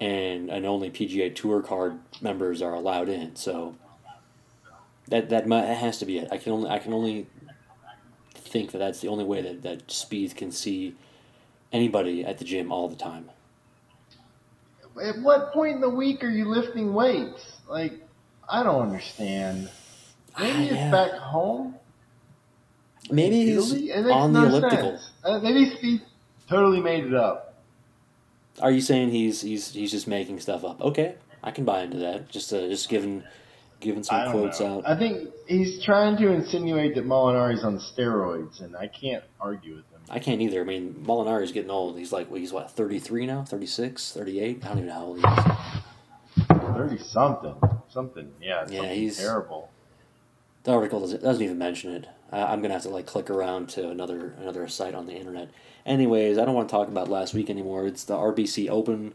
and 0.00 0.50
and 0.50 0.66
only 0.66 0.90
PGA 0.90 1.34
Tour 1.34 1.62
card 1.62 1.98
members 2.20 2.60
are 2.60 2.74
allowed 2.74 3.08
in. 3.08 3.34
So 3.34 3.76
that 5.08 5.30
that 5.30 5.46
might, 5.48 5.62
that 5.62 5.78
has 5.78 5.98
to 6.00 6.04
be 6.04 6.18
it. 6.18 6.28
I 6.30 6.36
can 6.36 6.52
only 6.52 6.68
I 6.68 6.78
can 6.78 6.92
only 6.92 7.28
think 8.34 8.72
that 8.72 8.78
that's 8.78 9.00
the 9.00 9.08
only 9.08 9.24
way 9.24 9.40
that 9.40 9.62
that 9.62 9.88
Spieth 9.88 10.36
can 10.36 10.52
see 10.52 10.94
anybody 11.72 12.24
at 12.26 12.36
the 12.38 12.44
gym 12.44 12.70
all 12.70 12.88
the 12.88 12.96
time. 12.96 13.30
At 15.02 15.20
what 15.22 15.52
point 15.52 15.76
in 15.76 15.80
the 15.80 15.90
week 15.90 16.24
are 16.24 16.30
you 16.30 16.46
lifting 16.48 16.94
weights? 16.94 17.44
Like, 17.68 17.92
I 18.48 18.62
don't 18.62 18.82
understand. 18.82 19.70
Maybe 20.38 20.58
Ah, 20.58 20.62
it's 20.62 20.72
yeah. 20.72 20.90
back 20.90 21.12
home. 21.12 21.74
Maybe 23.10 23.46
he's 23.46 23.72
on 23.92 24.32
the 24.32 24.40
no 24.40 24.46
elliptical. 24.46 24.98
Uh, 25.24 25.38
maybe 25.40 25.70
Spieth 25.70 26.02
totally 26.48 26.80
made 26.80 27.04
it 27.04 27.14
up. 27.14 27.54
Are 28.60 28.70
you 28.70 28.80
saying 28.80 29.10
he's 29.10 29.42
he's 29.42 29.70
he's 29.72 29.90
just 29.90 30.08
making 30.08 30.40
stuff 30.40 30.64
up? 30.64 30.80
Okay, 30.80 31.14
I 31.42 31.50
can 31.50 31.64
buy 31.64 31.82
into 31.82 31.98
that. 31.98 32.28
Just 32.28 32.52
uh, 32.52 32.66
just 32.68 32.88
giving 32.88 33.22
giving 33.80 34.02
some 34.02 34.30
quotes 34.30 34.60
know. 34.60 34.78
out. 34.78 34.88
I 34.88 34.98
think 34.98 35.28
he's 35.46 35.84
trying 35.84 36.16
to 36.16 36.32
insinuate 36.32 36.94
that 36.94 37.06
Molinari's 37.06 37.62
on 37.64 37.78
steroids, 37.78 38.60
and 38.62 38.76
I 38.76 38.88
can't 38.88 39.22
argue 39.40 39.76
with 39.76 39.84
him. 39.92 39.95
I 40.10 40.18
can't 40.18 40.40
either. 40.40 40.60
I 40.60 40.64
mean, 40.64 40.94
Molinari's 41.04 41.52
getting 41.52 41.70
old. 41.70 41.98
He's 41.98 42.12
like 42.12 42.32
he's 42.34 42.52
what 42.52 42.70
33 42.70 43.26
now, 43.26 43.42
36, 43.44 44.12
38? 44.12 44.64
I 44.64 44.68
don't 44.68 44.78
even 44.78 44.88
know 44.88 44.94
how 44.94 45.04
old 45.04 45.18
he 45.18 45.24
is. 45.24 46.56
Thirty 46.76 46.98
something, 46.98 47.54
something. 47.88 48.32
Yeah, 48.40 48.66
Yeah, 48.68 48.80
something 48.80 48.98
he's- 48.98 49.16
terrible. 49.18 49.70
The 50.64 50.72
article 50.72 51.00
doesn't, 51.00 51.22
doesn't 51.22 51.42
even 51.42 51.58
mention 51.58 51.92
it. 51.94 52.08
I, 52.32 52.42
I'm 52.42 52.60
gonna 52.60 52.74
have 52.74 52.82
to 52.82 52.88
like 52.88 53.06
click 53.06 53.30
around 53.30 53.68
to 53.70 53.88
another 53.88 54.34
another 54.40 54.66
site 54.68 54.94
on 54.94 55.06
the 55.06 55.14
internet. 55.14 55.48
Anyways, 55.86 56.38
I 56.38 56.44
don't 56.44 56.54
want 56.54 56.68
to 56.68 56.72
talk 56.72 56.88
about 56.88 57.08
last 57.08 57.34
week 57.34 57.48
anymore. 57.48 57.86
It's 57.86 58.02
the 58.04 58.14
RBC 58.16 58.68
Open. 58.68 59.14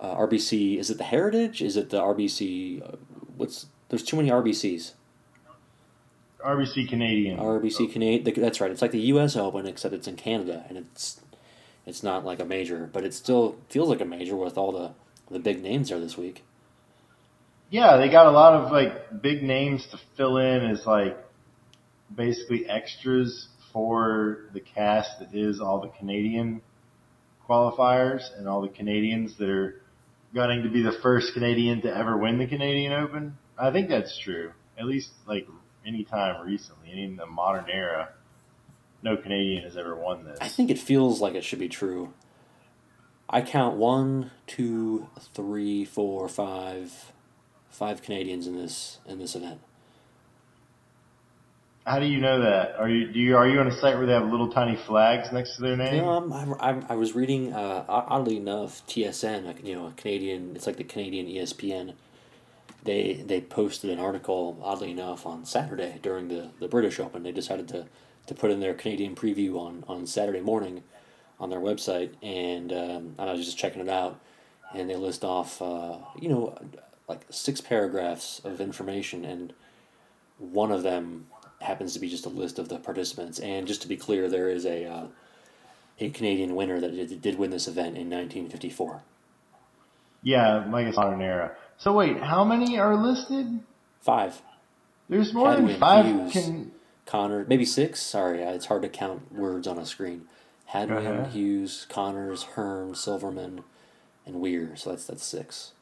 Uh, 0.00 0.16
RBC 0.16 0.78
is 0.78 0.90
it 0.90 0.98
the 0.98 1.04
Heritage? 1.04 1.62
Is 1.62 1.76
it 1.76 1.90
the 1.90 2.00
RBC? 2.00 2.82
Uh, 2.82 2.96
what's 3.36 3.66
there's 3.88 4.02
too 4.02 4.16
many 4.16 4.28
RBCs. 4.30 4.92
RBC 6.44 6.88
Canadian. 6.88 7.38
RBC 7.38 7.92
Canadian. 7.92 8.40
That's 8.40 8.60
right. 8.60 8.70
It's 8.70 8.82
like 8.82 8.92
the 8.92 9.00
U.S. 9.00 9.36
Open, 9.36 9.66
except 9.66 9.94
it's 9.94 10.08
in 10.08 10.16
Canada, 10.16 10.64
and 10.68 10.78
it's 10.78 11.20
it's 11.86 12.02
not 12.02 12.24
like 12.24 12.40
a 12.40 12.44
major, 12.44 12.88
but 12.92 13.04
it 13.04 13.14
still 13.14 13.56
feels 13.68 13.88
like 13.88 14.00
a 14.00 14.04
major 14.04 14.36
with 14.36 14.56
all 14.56 14.72
the 14.72 14.92
the 15.30 15.38
big 15.38 15.62
names 15.62 15.88
there 15.88 16.00
this 16.00 16.16
week. 16.16 16.42
Yeah, 17.70 17.96
they 17.96 18.10
got 18.10 18.26
a 18.26 18.30
lot 18.30 18.54
of 18.54 18.70
like 18.70 19.22
big 19.22 19.42
names 19.42 19.86
to 19.90 19.98
fill 20.16 20.36
in 20.36 20.64
as 20.66 20.84
like 20.84 21.16
basically 22.14 22.68
extras 22.68 23.48
for 23.72 24.50
the 24.52 24.60
cast 24.60 25.18
that 25.20 25.34
is 25.34 25.60
all 25.60 25.80
the 25.80 25.88
Canadian 25.88 26.60
qualifiers 27.48 28.22
and 28.36 28.46
all 28.46 28.60
the 28.60 28.68
Canadians 28.68 29.36
that 29.38 29.48
are 29.48 29.80
gunning 30.34 30.62
to 30.62 30.68
be 30.68 30.82
the 30.82 30.92
first 31.02 31.32
Canadian 31.34 31.80
to 31.82 31.94
ever 31.94 32.16
win 32.16 32.38
the 32.38 32.46
Canadian 32.46 32.92
Open. 32.92 33.38
I 33.58 33.70
think 33.70 33.88
that's 33.88 34.18
true. 34.18 34.52
At 34.78 34.86
least 34.86 35.10
like 35.26 35.46
any 35.86 36.04
time 36.04 36.44
recently, 36.46 37.02
in 37.02 37.16
the 37.16 37.26
modern 37.26 37.66
era, 37.70 38.10
no 39.02 39.16
Canadian 39.16 39.64
has 39.64 39.76
ever 39.76 39.94
won 39.94 40.24
this. 40.24 40.38
I 40.40 40.48
think 40.48 40.70
it 40.70 40.78
feels 40.78 41.20
like 41.20 41.34
it 41.34 41.44
should 41.44 41.58
be 41.58 41.68
true. 41.68 42.12
I 43.28 43.40
count 43.40 43.76
one, 43.76 44.30
two, 44.46 45.08
three, 45.34 45.84
four, 45.84 46.28
five, 46.28 47.12
five 47.70 48.02
Canadians 48.02 48.46
in 48.46 48.56
this 48.56 48.98
in 49.06 49.18
this 49.18 49.34
event. 49.34 49.60
How 51.84 51.98
do 51.98 52.06
you 52.06 52.20
know 52.20 52.42
that? 52.42 52.76
Are 52.76 52.88
you 52.88 53.10
do 53.10 53.18
you 53.18 53.36
are 53.36 53.48
you 53.48 53.58
on 53.58 53.66
a 53.66 53.72
site 53.72 53.96
where 53.96 54.06
they 54.06 54.12
have 54.12 54.28
little 54.28 54.52
tiny 54.52 54.76
flags 54.76 55.32
next 55.32 55.56
to 55.56 55.62
their 55.62 55.76
name? 55.76 56.04
I'm, 56.04 56.32
I'm, 56.32 56.54
I'm, 56.60 56.86
I 56.88 56.94
was 56.94 57.14
reading, 57.14 57.52
uh, 57.52 57.84
oddly 57.88 58.36
enough, 58.36 58.86
TSN, 58.86 59.64
you 59.64 59.74
know, 59.74 59.86
a 59.86 59.92
Canadian, 59.92 60.54
it's 60.54 60.66
like 60.66 60.76
the 60.76 60.84
Canadian 60.84 61.26
ESPN. 61.26 61.94
They 62.84 63.14
they 63.14 63.40
posted 63.40 63.90
an 63.90 63.98
article, 63.98 64.58
oddly 64.62 64.90
enough, 64.90 65.26
on 65.26 65.44
Saturday 65.44 65.98
during 66.02 66.28
the, 66.28 66.50
the 66.58 66.68
British 66.68 66.98
Open. 66.98 67.22
They 67.22 67.32
decided 67.32 67.68
to, 67.68 67.86
to 68.26 68.34
put 68.34 68.50
in 68.50 68.60
their 68.60 68.74
Canadian 68.74 69.14
preview 69.14 69.56
on, 69.58 69.84
on 69.86 70.06
Saturday 70.06 70.40
morning 70.40 70.82
on 71.38 71.50
their 71.50 71.60
website, 71.60 72.10
and 72.22 72.72
um, 72.72 73.14
I 73.18 73.32
was 73.32 73.44
just 73.44 73.58
checking 73.58 73.80
it 73.80 73.88
out, 73.88 74.20
and 74.74 74.88
they 74.88 74.96
list 74.96 75.24
off, 75.24 75.60
uh, 75.60 75.96
you 76.20 76.28
know, 76.28 76.56
like 77.08 77.24
six 77.30 77.60
paragraphs 77.60 78.40
of 78.44 78.60
information, 78.60 79.24
and 79.24 79.52
one 80.38 80.70
of 80.70 80.82
them 80.82 81.26
happens 81.60 81.94
to 81.94 82.00
be 82.00 82.08
just 82.08 82.26
a 82.26 82.28
list 82.28 82.58
of 82.58 82.68
the 82.68 82.78
participants. 82.78 83.38
And 83.38 83.66
just 83.66 83.82
to 83.82 83.88
be 83.88 83.96
clear, 83.96 84.28
there 84.28 84.50
is 84.50 84.66
a 84.66 84.86
uh, 84.86 85.06
a 85.98 86.10
Canadian 86.10 86.54
winner 86.54 86.80
that 86.80 86.94
did, 86.94 87.22
did 87.22 87.38
win 87.38 87.50
this 87.50 87.68
event 87.68 87.96
in 87.96 88.10
1954. 88.10 89.02
Yeah, 90.22 90.64
like 90.70 90.86
it's 90.86 90.96
modern 90.96 91.20
era. 91.20 91.56
So 91.82 91.92
wait, 91.92 92.16
how 92.18 92.44
many 92.44 92.78
are 92.78 92.94
listed? 92.94 93.58
Five. 94.02 94.40
There's 95.08 95.34
more 95.34 95.56
than 95.56 95.80
five. 95.80 96.06
Hughes. 96.06 96.32
Can 96.32 96.70
Connor, 97.06 97.44
maybe 97.48 97.64
six. 97.64 98.00
Sorry, 98.00 98.40
uh, 98.44 98.52
it's 98.52 98.66
hard 98.66 98.82
to 98.82 98.88
count 98.88 99.32
words 99.34 99.66
on 99.66 99.78
a 99.78 99.84
screen. 99.84 100.28
Hadwin, 100.66 101.04
Uh-huh. 101.04 101.28
Hughes, 101.30 101.88
Conners, 101.90 102.44
Hearn, 102.54 102.94
Silverman, 102.94 103.64
and 104.24 104.40
Weir. 104.40 104.76
So 104.76 104.90
that's 104.90 105.08
that's 105.08 105.24
six. 105.24 105.72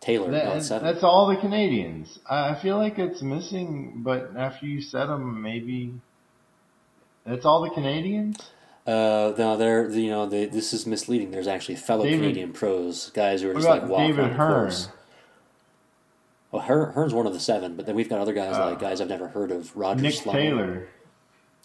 Taylor, 0.00 0.30
that, 0.30 0.62
that's 0.68 1.02
all 1.02 1.26
the 1.28 1.40
Canadians. 1.40 2.18
I 2.28 2.50
I 2.50 2.60
feel 2.60 2.76
like 2.76 2.98
it's 2.98 3.22
missing, 3.22 4.02
but 4.04 4.36
after 4.36 4.66
you 4.66 4.82
said 4.82 5.06
them, 5.06 5.40
maybe 5.40 5.94
that's 7.24 7.46
all 7.46 7.62
the 7.62 7.70
Canadians. 7.70 8.36
Uh, 8.86 9.34
no, 9.36 9.56
they're 9.56 9.90
you 9.90 10.10
know 10.10 10.26
they, 10.26 10.46
this 10.46 10.72
is 10.72 10.86
misleading. 10.86 11.30
There's 11.32 11.48
actually 11.48 11.74
fellow 11.76 12.04
David- 12.04 12.20
Canadian 12.20 12.52
pros, 12.52 13.10
guys 13.10 13.42
who 13.42 13.50
are 13.50 13.54
just 13.54 13.66
like 13.66 13.86
walking 13.88 14.14
David 14.16 14.32
Hearn? 14.32 14.60
course. 14.66 14.88
Well, 16.52 16.62
Hearn, 16.62 16.92
Hearn's 16.92 17.12
one 17.12 17.26
of 17.26 17.32
the 17.32 17.40
seven, 17.40 17.74
but 17.76 17.86
then 17.86 17.96
we've 17.96 18.08
got 18.08 18.20
other 18.20 18.32
guys 18.32 18.54
Oh. 18.56 18.70
like 18.70 18.78
guys 18.78 19.00
I've 19.00 19.08
never 19.08 19.28
heard 19.28 19.50
of. 19.50 19.76
Roger 19.76 20.02
Nick 20.02 20.14
Sloan. 20.14 20.36
Taylor. 20.36 20.88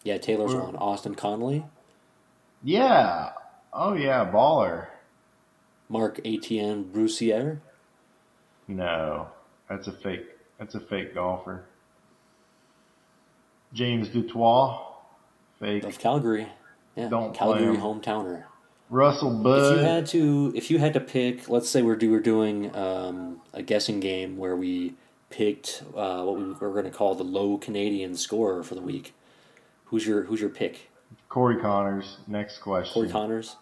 Yeah, 0.03 0.17
Taylor's 0.17 0.53
Or- 0.53 0.61
one. 0.63 0.75
Austin 0.77 1.13
Connelly, 1.13 1.63
Yeah. 2.63 3.33
Oh 3.71 3.93
yeah, 3.93 4.29
baller. 4.29 4.87
Mark 5.89 6.19
Etienne 6.25 6.85
Broussier. 6.85 7.59
No, 8.67 9.27
that's 9.69 9.87
a 9.87 9.91
fake. 9.91 10.25
That's 10.57 10.73
a 10.75 10.79
fake 10.79 11.13
golfer. 11.13 11.65
James 13.73 14.09
du 14.09 14.23
Toit, 14.23 14.79
fake. 15.59 15.83
of 15.83 15.99
Calgary. 15.99 16.47
Yeah, 16.95 17.09
Don't 17.09 17.33
Calgary 17.33 17.77
hometowner. 17.77 18.43
Russell 18.89 19.31
Bud. 19.41 19.73
If 19.73 19.77
you 19.79 19.83
had 19.85 20.05
to, 20.07 20.51
if 20.55 20.69
you 20.69 20.77
had 20.79 20.93
to 20.93 20.99
pick, 20.99 21.47
let's 21.47 21.69
say 21.69 21.81
we're 21.81 21.95
do 21.95 22.11
we're 22.11 22.19
doing 22.19 22.75
um, 22.75 23.41
a 23.53 23.61
guessing 23.63 23.99
game 24.01 24.37
where 24.37 24.55
we 24.55 24.95
picked 25.29 25.83
uh, 25.95 26.23
what 26.23 26.37
we 26.37 26.43
were 26.43 26.71
going 26.73 26.83
to 26.83 26.91
call 26.91 27.15
the 27.15 27.23
low 27.23 27.57
Canadian 27.57 28.15
scorer 28.15 28.63
for 28.63 28.75
the 28.75 28.81
week. 28.81 29.13
Who's 29.85 30.05
your 30.05 30.23
Who's 30.23 30.41
your 30.41 30.49
pick? 30.49 30.89
Corey 31.29 31.57
Conners. 31.61 32.17
Next 32.27 32.57
question. 32.59 32.93
Corey 32.93 33.09
Conners. 33.09 33.55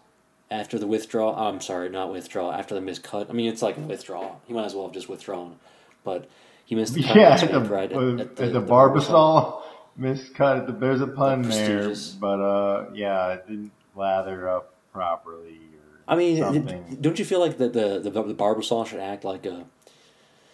After 0.50 0.80
the 0.80 0.88
withdrawal, 0.88 1.32
oh, 1.38 1.46
I'm 1.46 1.60
sorry, 1.60 1.88
not 1.90 2.10
withdrawal. 2.10 2.50
After 2.50 2.74
the 2.74 2.80
missed 2.80 3.04
cut, 3.04 3.30
I 3.30 3.32
mean 3.32 3.48
it's 3.48 3.62
like 3.62 3.76
a 3.76 3.80
withdrawal. 3.80 4.40
He 4.48 4.52
might 4.52 4.64
as 4.64 4.74
well 4.74 4.86
have 4.86 4.92
just 4.94 5.08
withdrawn, 5.08 5.60
but 6.02 6.28
he 6.64 6.74
missed 6.74 6.94
the 6.94 7.02
cut 7.04 7.14
Yeah, 7.14 7.34
at 7.40 7.52
the, 7.52 7.60
right? 7.60 7.92
uh, 7.92 8.16
at 8.22 8.36
the, 8.36 8.60
Barbasol 8.60 9.62
miscut. 9.98 10.58
At 10.58 10.66
the, 10.66 10.72
there's 10.72 11.00
a 11.00 11.06
pun 11.06 11.42
there, 11.42 11.94
but 12.20 12.40
uh, 12.40 12.90
yeah, 12.94 13.32
it 13.32 13.46
didn't 13.48 13.72
lather 13.94 14.48
up 14.48 14.74
properly. 14.92 15.58
Or 15.74 16.02
I 16.08 16.16
mean, 16.16 16.38
something. 16.38 16.98
don't 17.00 17.18
you 17.18 17.24
feel 17.24 17.40
like 17.40 17.58
the 17.58 17.68
the 17.68 18.00
the, 18.00 18.10
the 18.10 18.34
Barbasol 18.34 18.86
should 18.86 19.00
act 19.00 19.24
like 19.24 19.46
a 19.46 19.64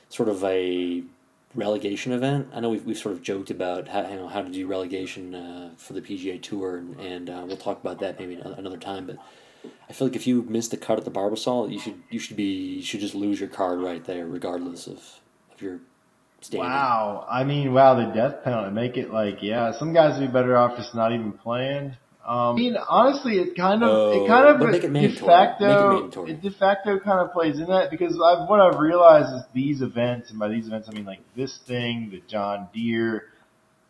sort 0.09 0.28
of 0.28 0.43
a 0.45 1.02
relegation 1.55 2.12
event. 2.12 2.49
I 2.52 2.61
know 2.61 2.71
we've, 2.71 2.85
we've 2.85 2.99
sort 2.99 3.14
of 3.14 3.23
joked 3.23 3.50
about 3.50 3.88
how 3.88 4.09
you 4.09 4.16
know 4.16 4.28
how 4.28 4.43
to 4.43 4.50
do 4.50 4.66
relegation 4.66 5.35
uh, 5.35 5.71
for 5.76 5.95
the 5.95 6.02
PGA 6.02 6.40
Tour, 6.40 6.76
and, 6.76 7.00
and 7.00 7.31
uh, 7.31 7.45
we'll 7.47 7.57
talk 7.57 7.81
about 7.81 7.99
that 8.00 8.19
maybe 8.19 8.35
another 8.35 8.76
time. 8.76 9.07
But 9.07 9.16
I 9.88 9.93
feel 9.93 10.09
like 10.09 10.16
if 10.16 10.26
you 10.26 10.43
miss 10.49 10.69
the 10.69 10.76
cut 10.76 10.99
at 10.99 11.05
the 11.05 11.11
Barbasol, 11.11 11.73
you 11.73 11.81
should 11.81 12.02
you 12.11 12.19
should 12.19 12.37
be 12.37 12.76
you 12.76 12.83
should 12.83 13.00
just 13.00 13.14
lose 13.14 13.40
your 13.40 13.49
card 13.49 13.81
right 13.81 14.05
there, 14.05 14.26
regardless 14.26 14.87
of 14.87 15.21
of 15.52 15.62
your 15.62 15.81
standing. 16.40 16.69
Wow. 16.69 17.26
I 17.31 17.45
mean, 17.45 17.73
wow, 17.73 17.95
the 17.95 18.12
death 18.12 18.45
penalty 18.45 18.73
make 18.73 18.97
it 18.97 19.12
like 19.12 19.43
yeah. 19.43 19.73
Some 19.78 19.93
guys 19.93 20.19
would 20.19 20.26
be 20.26 20.33
better 20.33 20.57
off 20.57 20.76
just 20.76 20.95
not 20.95 21.12
even 21.12 21.33
playing. 21.33 21.97
Um, 22.26 22.37
I 22.37 22.52
mean, 22.55 22.76
honestly, 22.76 23.38
it 23.38 23.57
kind 23.57 23.85
of 23.85 23.88
Oh, 23.88 24.25
it 24.25 24.28
kind 24.28 24.49
of 24.49 24.59
but 24.59 24.71
make 24.71 24.83
it 24.83 24.88
de 24.88 24.93
mandatory. 24.93 25.12
Make 25.12 25.21
it 25.21 25.26
facto 25.26 26.25
it 26.25 26.43
de 26.43 26.50
facto 26.50 26.99
kind 26.99 27.21
of 27.21 27.33
plays 27.33 27.61
in 27.61 27.66
that 27.66 27.90
because 27.90 28.14
I've, 28.14 28.49
what 28.49 28.61
I've 28.61 28.81
realized 28.81 29.28
is 29.33 29.43
these 29.55 29.81
events, 29.81 30.31
and 30.31 30.38
by 30.38 30.49
these 30.49 30.66
events 30.66 30.88
I 30.90 30.95
mean 30.95 31.05
like 31.05 31.21
this 31.37 31.57
thing, 31.69 32.11
the 32.11 32.21
John 32.28 32.69
Deere, 32.75 33.25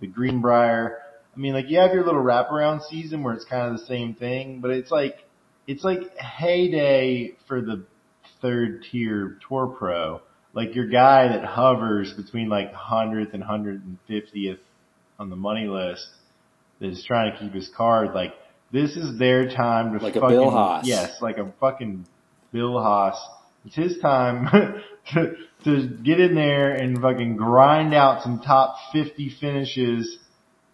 the 0.00 0.06
Greenbrier. 0.06 0.98
I 1.34 1.38
mean, 1.38 1.54
like 1.54 1.70
you 1.70 1.78
have 1.78 1.92
your 1.92 2.04
little 2.04 2.22
wraparound 2.22 2.82
season 2.82 3.22
where 3.22 3.32
it's 3.32 3.44
kind 3.44 3.72
of 3.72 3.80
the 3.80 3.86
same 3.86 4.14
thing, 4.14 4.60
but 4.60 4.70
it's 4.70 4.90
like 4.90 5.24
it's 5.66 5.82
like 5.82 6.16
heyday 6.18 7.36
for 7.48 7.60
the 7.62 7.84
third 8.42 8.84
tier 8.90 9.38
tour 9.48 9.66
pro. 9.66 10.20
Like 10.56 10.74
your 10.74 10.86
guy 10.86 11.28
that 11.28 11.44
hovers 11.44 12.14
between 12.14 12.48
like 12.48 12.72
hundredth 12.72 13.34
and 13.34 13.42
hundred 13.44 13.84
and 13.84 13.98
fiftieth 14.08 14.58
on 15.18 15.28
the 15.28 15.36
money 15.36 15.66
list 15.66 16.08
that 16.80 16.88
is 16.88 17.04
trying 17.06 17.32
to 17.32 17.38
keep 17.38 17.52
his 17.52 17.70
card. 17.76 18.14
Like 18.14 18.32
this 18.72 18.96
is 18.96 19.18
their 19.18 19.50
time 19.50 19.96
to 19.96 20.02
Like 20.02 20.16
a 20.16 20.26
Bill 20.26 20.50
Haas. 20.50 20.86
Yes, 20.86 21.12
like 21.20 21.36
a 21.36 21.52
fucking 21.60 22.06
Bill 22.52 22.80
Haas. 22.80 23.16
It's 23.66 23.76
his 23.76 23.98
time 23.98 24.48
to 25.12 25.34
to 25.64 25.88
get 26.02 26.20
in 26.20 26.34
there 26.34 26.72
and 26.72 27.02
fucking 27.02 27.36
grind 27.36 27.92
out 27.92 28.22
some 28.22 28.40
top 28.40 28.76
fifty 28.94 29.36
finishes 29.38 30.18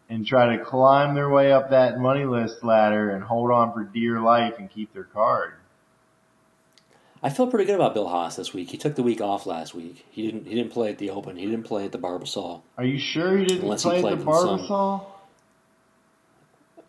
and 0.09 0.25
try 0.25 0.57
to 0.57 0.65
climb 0.65 1.17
their 1.17 1.29
way 1.29 1.51
up 1.51 1.71
that 1.71 1.99
money 1.99 2.25
list 2.25 2.63
ladder 2.63 3.11
and 3.11 3.25
hold 3.25 3.51
on 3.51 3.73
for 3.73 3.83
dear 3.83 4.21
life 4.21 4.55
and 4.59 4.71
keep 4.71 4.93
their 4.95 5.05
card. 5.05 5.55
I 7.25 7.31
feel 7.31 7.47
pretty 7.47 7.67
good 7.67 7.77
about 7.77 7.95
Bill 7.95 8.09
Haas 8.09 8.35
this 8.37 8.53
week. 8.53 8.71
He 8.71 8.77
took 8.77 8.97
the 8.97 9.03
week 9.03 9.21
off 9.21 9.47
last 9.47 9.75
week. 9.75 10.05
He 10.11 10.23
didn't 10.23 10.47
he 10.47 10.55
didn't 10.57 10.73
play 10.73 10.91
at 10.91 10.99
the 10.99 11.11
Open. 11.11 11.37
He 11.37 11.47
didn't 11.47 11.63
play 11.63 11.85
at 11.85 11.93
the 11.93 11.99
Barbasol. 11.99 12.63
Are 12.77 12.85
you 12.85 12.99
sure 12.99 13.37
he 13.39 13.45
didn't 13.45 13.63
Unless 13.63 13.85
play 13.85 14.01
played 14.01 14.15
at 14.15 14.19
the. 14.19 14.25
Barbasol? 14.25 15.07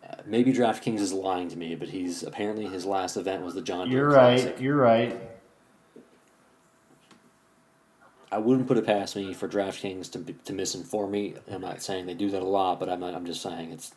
Uh, 0.02 0.16
Maybe 0.26 0.52
DraftKings 0.52 0.98
is 0.98 1.12
lying 1.12 1.48
to 1.50 1.56
me, 1.56 1.76
but 1.76 1.88
he's 1.88 2.24
apparently 2.24 2.66
his 2.66 2.84
last 2.84 3.16
event 3.16 3.44
was 3.44 3.54
the 3.54 3.62
John 3.62 3.90
You're 3.90 4.08
right. 4.08 4.40
Classic. 4.40 4.60
You're 4.60 4.76
right. 4.76 5.20
I 8.32 8.38
wouldn't 8.38 8.66
put 8.66 8.76
it 8.76 8.84
past 8.84 9.14
me 9.14 9.32
for 9.34 9.46
DraftKings 9.46 10.10
to 10.12 10.18
to 10.24 10.52
misinform 10.52 11.10
me. 11.10 11.34
I'm 11.48 11.60
not 11.60 11.80
saying 11.80 12.06
they 12.06 12.14
do 12.14 12.30
that 12.30 12.42
a 12.42 12.46
lot, 12.46 12.80
but 12.80 12.88
I'm 12.88 12.98
not, 12.98 13.14
I'm 13.14 13.24
just 13.24 13.40
saying 13.40 13.70
it's 13.70 13.94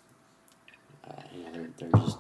uh, 1.10 1.14
you 1.36 1.44
know 1.46 1.52
they're 1.52 1.70
they're 1.90 2.02
just 2.04 2.20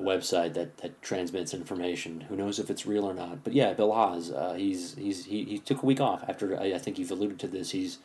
a 0.00 0.02
website 0.04 0.54
that, 0.54 0.78
that 0.78 1.00
transmits 1.02 1.52
information. 1.54 2.22
Who 2.22 2.36
knows 2.36 2.58
if 2.58 2.70
it's 2.70 2.86
real 2.86 3.04
or 3.04 3.14
not? 3.14 3.44
But 3.44 3.52
yeah, 3.52 3.72
Bill 3.72 3.92
Haas, 3.92 4.30
uh, 4.30 4.54
he's 4.54 4.94
he's 4.96 5.26
he, 5.26 5.44
he 5.44 5.58
took 5.58 5.82
a 5.82 5.86
week 5.86 6.00
off 6.00 6.24
after 6.28 6.58
I, 6.58 6.72
I 6.74 6.78
think 6.78 6.98
you've 6.98 7.10
alluded 7.10 7.38
to 7.40 7.48
this. 7.48 7.70
He's 7.70 7.98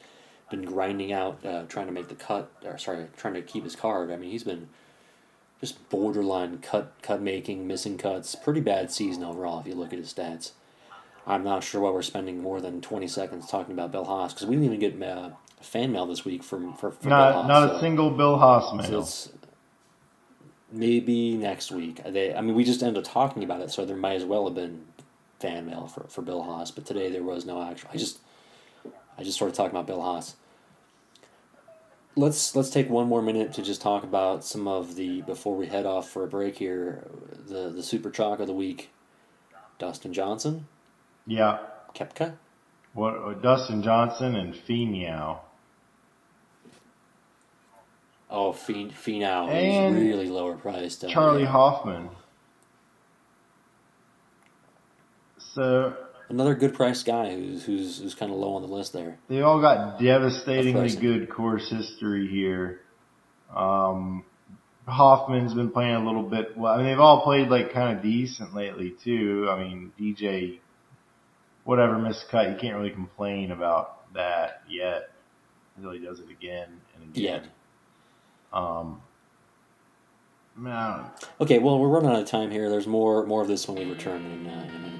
been 0.52 0.64
grinding 0.64 1.12
out, 1.12 1.44
uh, 1.46 1.64
trying 1.64 1.88
to 1.88 1.92
make 1.92 2.08
the 2.08 2.16
cut. 2.16 2.52
Or 2.64 2.78
sorry, 2.78 3.08
trying 3.18 3.34
to 3.36 3.42
keep 3.42 3.64
his 3.64 3.76
card. 3.76 4.12
I 4.12 4.18
mean, 4.18 4.30
he's 4.32 4.44
been 4.44 4.70
just 5.62 5.90
borderline 5.90 6.60
cut 6.60 6.94
cut 7.02 7.22
making, 7.22 7.66
missing 7.68 7.98
cuts. 7.98 8.36
Pretty 8.36 8.62
bad 8.62 8.92
season 8.92 9.24
overall 9.24 9.60
if 9.62 9.68
you 9.68 9.76
look 9.76 9.94
at 9.94 10.00
his 10.00 10.14
stats. 10.14 10.52
I'm 11.28 11.44
not 11.44 11.64
sure 11.64 11.82
why 11.82 11.90
we're 11.90 12.04
spending 12.04 12.40
more 12.40 12.62
than 12.62 12.82
20 12.82 13.08
seconds 13.08 13.48
talking 13.50 13.74
about 13.74 13.92
Bill 13.92 14.06
Haas 14.06 14.32
because 14.34 14.46
we 14.48 14.56
didn't 14.58 14.74
even 14.76 14.80
get 14.80 15.02
uh, 15.02 15.32
fan 15.60 15.92
mail 15.92 16.06
this 16.06 16.24
week 16.24 16.44
from 16.44 16.74
for, 16.76 16.92
for 16.92 17.00
Bill 17.02 17.10
Not 17.10 17.34
Haas. 17.34 17.48
not 17.48 17.70
so- 17.72 17.76
a 17.78 17.80
single 17.80 18.12
Bill 18.12 18.38
Haas 18.38 18.70
so 18.70 18.76
mail. 18.76 19.02
it's 19.02 19.30
maybe 20.76 21.36
next 21.38 21.72
week. 21.72 22.02
They, 22.06 22.34
I 22.36 22.42
mean, 22.42 22.56
we 22.56 22.64
just 22.64 22.84
ended 22.84 23.06
up 23.06 23.12
talking 23.12 23.44
about 23.44 23.62
it, 23.62 23.72
so 23.72 23.86
there 23.86 23.96
might 23.98 24.16
as 24.16 24.26
well 24.26 24.46
have 24.46 24.56
been 24.56 24.86
fan 25.40 25.66
mail 25.66 25.88
for, 25.88 26.06
for 26.08 26.22
Bill 26.22 26.44
Haas. 26.44 26.72
But 26.72 26.86
today 26.86 27.10
there 27.12 27.24
was 27.24 27.46
no 27.46 27.62
actual. 27.64 27.90
I 27.94 27.98
just 27.98 28.20
I 29.18 29.24
just 29.24 29.36
started 29.36 29.56
talking 29.56 29.72
about 29.72 29.88
Bill 29.88 30.02
Haas. 30.02 30.36
Let's 32.18 32.56
let's 32.56 32.70
take 32.70 32.90
one 32.90 33.08
more 33.08 33.22
minute 33.22 33.52
to 33.54 33.62
just 33.62 33.82
talk 33.82 34.04
about 34.04 34.46
some 34.46 34.68
of 34.68 34.96
the 34.96 35.22
before 35.24 35.56
we 35.56 35.68
head 35.68 35.86
off 35.86 36.10
for 36.10 36.24
a 36.24 36.28
break 36.28 36.58
here. 36.58 37.06
The 37.48 37.70
the 37.70 37.84
super 37.84 38.10
chalk 38.10 38.40
of 38.40 38.48
the 38.48 38.54
week. 38.54 38.90
Dustin 39.78 40.14
Johnson, 40.14 40.68
Yeah. 41.28 41.60
Koepka. 41.94 42.36
What 42.94 43.16
uh, 43.16 43.34
Dustin 43.34 43.84
Johnson 43.84 44.36
and 44.36 44.54
Finau. 44.54 45.40
Oh, 48.30 48.52
Fin- 48.54 48.92
Finau 48.92 49.50
And 49.50 49.96
really 49.96 50.30
lower 50.30 50.56
priced. 50.56 51.08
Charlie 51.08 51.44
yeah. 51.44 51.50
Hoffman. 51.50 52.10
So 55.38 55.96
Another 56.28 56.56
good 56.56 56.74
priced 56.74 57.06
guy 57.06 57.36
who's 57.36 57.64
who's 57.66 58.00
who's 58.00 58.16
kind 58.16 58.32
of 58.32 58.38
low 58.40 58.56
on 58.56 58.64
the 58.64 58.68
list 58.68 58.94
there. 58.94 59.20
they 59.30 59.42
all 59.42 59.62
got 59.62 60.00
devastatingly 60.00 60.96
good 60.96 61.30
course 61.30 61.70
history 61.70 62.28
here. 62.28 62.82
Um, 63.56 64.26
Hoffman's 64.88 65.54
been 65.54 65.70
playing 65.70 65.96
a 65.96 66.06
little 66.06 66.24
bit. 66.24 66.58
Well, 66.58 66.74
I 66.74 66.78
mean, 66.78 66.88
they've 66.88 67.00
all 67.00 67.22
played 67.22 67.50
like 67.50 67.72
kind 67.74 67.96
of 67.96 68.04
decent 68.04 68.56
lately 68.56 68.96
too. 69.04 69.48
I 69.50 69.64
mean, 69.64 69.92
DJ, 70.00 70.60
whatever 71.64 71.98
missed 72.00 72.28
cut, 72.30 72.50
you 72.50 72.56
can't 72.56 72.76
really 72.76 72.92
complain 72.92 73.52
about 73.52 74.12
that 74.14 74.64
yet 74.68 75.12
until 75.78 75.92
he 75.92 76.00
does 76.00 76.20
it 76.20 76.30
again 76.30 76.82
and 76.96 77.16
again. 77.16 77.50
Um, 78.56 79.02
Okay, 81.42 81.60
well 81.60 81.78
we're 81.78 81.90
running 81.90 82.10
out 82.10 82.22
of 82.22 82.26
time 82.28 82.50
here. 82.50 82.70
There's 82.70 82.88
more 82.88 83.26
more 83.26 83.42
of 83.42 83.50
this 83.50 83.68
when 83.68 83.78
we 83.78 83.92
return 83.92 84.26
in, 84.26 84.48
uh, 84.48 84.52
in 84.52 84.70
a 84.70 84.80
minute. 84.80 84.92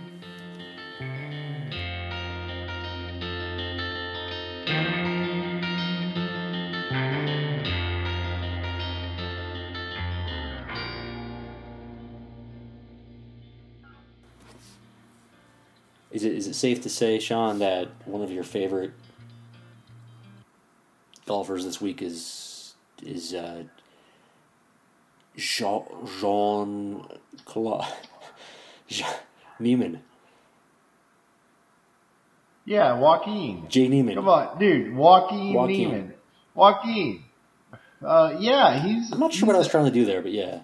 Is 16.12 16.24
it 16.26 16.34
is 16.34 16.48
it 16.48 16.56
safe 16.56 16.82
to 16.82 16.90
say, 16.90 17.20
Sean, 17.20 17.60
that 17.60 17.90
one 18.06 18.22
of 18.22 18.32
your 18.32 18.44
favorite 18.44 18.92
golfers 21.26 21.64
this 21.64 21.80
week 21.80 22.02
is 22.02 22.55
is 23.04 23.34
uh, 23.34 23.64
Jean 25.36 25.84
Jean 26.20 27.06
Claude 27.46 27.86
Niemann 29.60 30.02
yeah, 32.66 32.98
Joaquin. 32.98 33.68
Jay 33.70 33.88
Niemann. 33.88 34.16
Come 34.16 34.28
on, 34.28 34.58
dude, 34.58 34.96
Joaquin, 34.96 35.54
Joaquin. 35.54 35.78
Niemann. 35.78 36.14
Joaquin. 36.56 37.24
Uh, 38.04 38.38
yeah, 38.40 38.84
he's. 38.84 39.12
I'm 39.12 39.20
not 39.20 39.34
sure 39.34 39.48
what 39.48 39.56
I 39.56 39.60
was 39.60 39.68
trying 39.68 39.86
to 39.86 39.92
do 39.92 40.06
there, 40.06 40.22
but 40.22 40.32
yeah, 40.32 40.62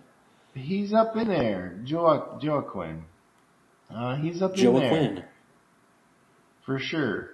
He's 0.53 0.93
up 0.93 1.15
in 1.15 1.27
there, 1.27 1.79
jo- 1.83 2.39
Joaquin. 2.41 3.05
Uh, 3.89 4.15
he's 4.15 4.41
up 4.41 4.57
in 4.57 4.63
there 4.63 4.71
Joaquin. 4.73 5.23
for 6.65 6.79
sure. 6.79 7.30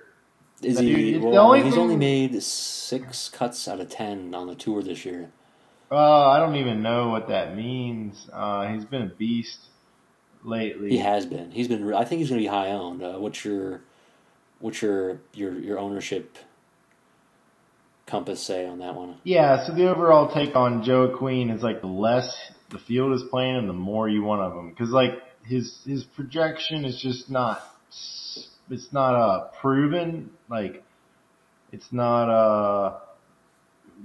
Is 0.62 0.80
he? 0.80 0.86
dude, 0.88 1.16
it's 1.16 1.24
the 1.24 1.30
well, 1.30 1.46
only 1.48 1.64
he's 1.64 1.74
thing- 1.74 1.84
only 1.84 1.96
made 1.98 2.42
six 2.42 3.30
cuts 3.30 3.68
out 3.68 3.80
of 3.80 3.90
ten 3.90 4.34
on 4.34 4.48
the 4.48 4.56
tour 4.56 4.82
this 4.82 5.06
year. 5.06 5.30
Uh, 5.92 6.30
I 6.30 6.40
don't 6.40 6.56
even 6.56 6.82
know 6.82 7.10
what 7.10 7.28
that 7.30 7.56
means. 7.56 8.28
Uh, 8.34 8.68
he's 8.74 8.84
been 8.84 9.04
a 9.04 9.06
beast 9.08 9.60
lately. 10.44 10.90
He 10.90 10.98
has 10.98 11.26
been. 11.26 11.52
He's 11.52 11.68
been. 11.68 11.94
I 11.94 12.04
think 12.04 12.20
he's 12.20 12.30
going 12.30 12.42
to 12.42 12.44
be 12.44 12.50
high 12.50 12.70
owned. 12.72 13.02
Uh, 13.02 13.14
what's 13.20 13.46
your, 13.46 13.82
what's 14.60 14.82
your 14.82 15.22
your 15.34 15.58
your 15.58 15.80
ownership 15.80 16.38
compass 18.06 18.42
say 18.42 18.66
on 18.66 18.80
that 18.80 18.96
one? 18.96 19.18
Yeah, 19.24 19.66
so 19.66 19.74
the 19.74 19.90
overall 19.90 20.34
take 20.34 20.56
on 20.56 20.84
Joe 20.84 21.16
Queen 21.18 21.50
is 21.50 21.62
like 21.62 21.82
the 21.82 21.88
less 21.88 22.36
the 22.70 22.80
field 22.80 23.14
is 23.14 23.24
playing 23.30 23.56
and 23.58 23.70
the 23.70 23.74
more 23.74 24.10
you 24.10 24.24
want 24.24 24.42
of 24.42 24.54
him. 24.54 24.76
Cause 24.76 24.90
like 24.90 25.12
his, 25.46 25.80
his 25.86 26.04
projection 26.04 26.84
is 26.84 27.00
just 27.02 27.30
not, 27.30 27.62
it's 28.70 28.92
not, 28.92 29.16
uh, 29.16 29.48
proven. 29.62 30.32
Like, 30.50 30.84
it's 31.72 31.92
not, 31.92 32.30
uh, 32.30 33.00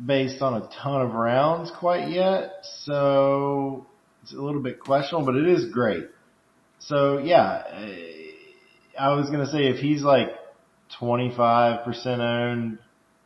based 0.04 0.42
on 0.42 0.62
a 0.62 0.68
ton 0.82 1.02
of 1.02 1.14
rounds 1.14 1.70
quite 1.70 2.08
yet. 2.08 2.64
So 2.84 3.86
it's 4.22 4.32
a 4.32 4.40
little 4.40 4.62
bit 4.62 4.80
questionable, 4.80 5.26
but 5.26 5.36
it 5.36 5.48
is 5.48 5.66
great. 5.66 6.04
So 6.78 7.18
yeah, 7.18 7.62
I 8.98 9.14
was 9.14 9.30
to 9.30 9.46
say 9.46 9.68
if 9.68 9.78
he's 9.78 10.02
like 10.02 10.28
25% 11.00 12.06
owned 12.18 12.78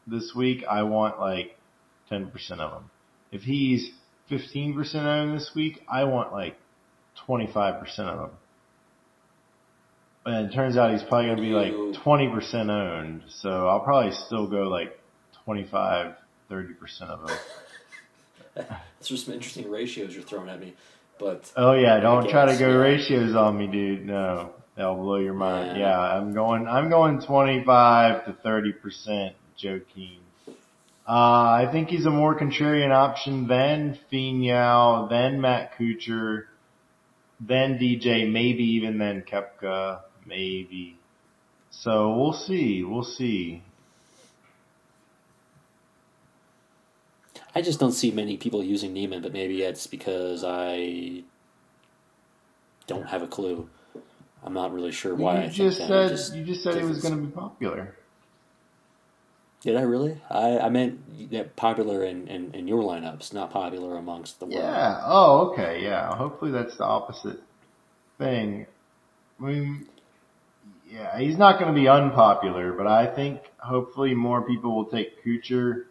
this 0.06 0.32
week, 0.34 0.64
I 0.68 0.82
want 0.82 1.18
like 1.18 1.58
10% 2.10 2.30
of 2.60 2.70
them. 2.72 2.90
If 3.32 3.42
he's 3.42 3.90
15% 4.30 4.94
owned 4.94 5.38
this 5.38 5.50
week, 5.54 5.82
I 5.88 6.04
want 6.04 6.32
like 6.32 6.56
25% 7.26 7.82
of 8.00 8.18
them. 8.18 8.30
But 10.26 10.46
it 10.46 10.52
turns 10.52 10.76
out 10.76 10.90
he's 10.90 11.04
probably 11.04 11.26
going 11.26 11.36
to 11.36 11.42
be 11.42 11.50
like 11.50 11.72
20% 12.02 12.68
owned. 12.68 13.22
So 13.28 13.68
I'll 13.68 13.78
probably 13.78 14.10
still 14.10 14.48
go 14.48 14.62
like 14.64 15.00
25, 15.44 16.16
30% 16.50 17.02
of 17.02 17.30
him. 17.30 17.38
Those 18.98 19.12
are 19.12 19.16
some 19.18 19.34
interesting 19.34 19.70
ratios 19.70 20.14
you're 20.14 20.24
throwing 20.24 20.48
at 20.48 20.58
me, 20.58 20.74
but 21.20 21.52
Oh 21.54 21.74
yeah, 21.74 22.00
don't 22.00 22.28
try 22.28 22.46
to 22.46 22.58
go 22.58 22.70
yeah. 22.70 22.74
ratios 22.74 23.36
on 23.36 23.56
me, 23.56 23.68
dude. 23.68 24.04
No, 24.04 24.50
that'll 24.74 24.96
blow 24.96 25.18
your 25.18 25.34
mind. 25.34 25.78
Yeah. 25.78 25.90
Yeah, 25.90 25.98
I'm 26.00 26.34
going. 26.34 26.66
I'm 26.66 26.90
going 26.90 27.20
25 27.20 28.24
to 28.24 28.32
30 28.32 28.72
percent. 28.72 29.36
Joe 29.56 29.80
Keen. 29.94 30.18
Uh, 31.08 31.12
I 31.12 31.68
think 31.70 31.88
he's 31.88 32.04
a 32.04 32.10
more 32.10 32.36
contrarian 32.36 32.90
option 32.90 33.46
than 33.46 33.96
Finau, 34.12 35.08
than 35.08 35.40
Matt 35.40 35.78
Kuchar, 35.78 36.46
than 37.38 37.78
DJ, 37.78 38.30
maybe 38.30 38.64
even 38.64 38.98
than 38.98 39.22
Koepka, 39.22 40.00
maybe. 40.26 40.96
So 41.70 42.16
we'll 42.16 42.32
see. 42.32 42.82
We'll 42.84 43.04
see. 43.04 43.62
I 47.54 47.62
just 47.62 47.80
don't 47.80 47.92
see 47.92 48.10
many 48.10 48.36
people 48.36 48.62
using 48.62 48.92
Niemann. 48.92 49.22
But 49.22 49.32
maybe 49.32 49.62
it's 49.62 49.86
because 49.86 50.44
I 50.44 51.22
don't 52.86 53.08
have 53.08 53.22
a 53.22 53.26
clue. 53.26 53.68
I'm 54.44 54.52
not 54.54 54.72
really 54.72 54.92
sure 54.92 55.14
why. 55.14 55.32
I 55.32 55.36
you 55.36 55.42
think 55.44 55.54
just 55.54 55.78
said 55.78 55.90
I 55.90 56.08
just- 56.08 56.34
you 56.34 56.44
just 56.44 56.62
said 56.62 56.76
it 56.76 56.84
was 56.84 57.00
going 57.02 57.16
to 57.16 57.22
be 57.22 57.32
popular. 57.32 57.96
Did 59.62 59.76
I 59.76 59.80
really? 59.82 60.20
I, 60.30 60.58
I 60.58 60.68
meant 60.68 61.30
that 61.32 61.56
popular 61.56 62.04
in, 62.04 62.28
in, 62.28 62.54
in 62.54 62.68
your 62.68 62.84
lineups, 62.84 63.32
not 63.32 63.50
popular 63.50 63.96
amongst 63.96 64.38
the 64.38 64.44
world. 64.46 64.58
Yeah. 64.60 65.00
Oh, 65.04 65.48
okay. 65.50 65.82
Yeah. 65.82 66.14
Hopefully 66.14 66.52
that's 66.52 66.76
the 66.76 66.84
opposite 66.84 67.40
thing. 68.18 68.66
I 69.40 69.44
mean, 69.44 69.88
yeah, 70.88 71.18
he's 71.18 71.36
not 71.36 71.58
going 71.58 71.74
to 71.74 71.78
be 71.78 71.88
unpopular, 71.88 72.72
but 72.72 72.86
I 72.86 73.14
think 73.14 73.40
hopefully 73.58 74.14
more 74.14 74.42
people 74.42 74.74
will 74.74 74.86
take 74.86 75.24
Kuchar, 75.24 75.84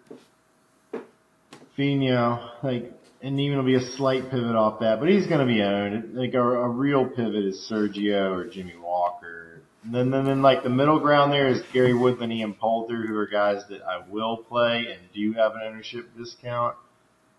Finau, 1.78 2.64
like, 2.64 2.92
and 3.22 3.40
even 3.40 3.58
will 3.58 3.66
be 3.66 3.76
a 3.76 3.92
slight 3.98 4.30
pivot 4.30 4.56
off 4.56 4.80
that, 4.80 5.00
but 5.00 5.10
he's 5.10 5.28
going 5.28 5.46
to 5.46 5.52
be 5.52 5.62
owned. 5.62 6.16
Like 6.16 6.34
a, 6.34 6.42
a 6.42 6.70
real 6.70 7.08
pivot 7.08 7.44
is 7.44 7.68
Sergio 7.70 8.32
or 8.32 8.48
Jimmy 8.48 8.76
Walker. 8.78 9.62
And 9.84 9.94
then, 9.94 10.12
then, 10.12 10.26
then 10.26 10.42
like 10.42 10.64
the 10.64 10.70
middle 10.70 11.00
ground 11.00 11.32
there 11.32 11.50
is 11.50 11.62
Gary 11.74 11.94
Woodland, 11.94 12.32
Ian 12.32 12.54
Poulter, 12.54 13.06
who 13.06 13.16
are 13.18 13.28
guys 13.28 13.64
that 13.70 13.82
I 13.84 14.04
will 14.10 14.38
play 14.38 14.88
and 14.92 15.00
do 15.14 15.34
have 15.34 15.54
an 15.54 15.62
ownership 15.66 16.06
discount. 16.18 16.76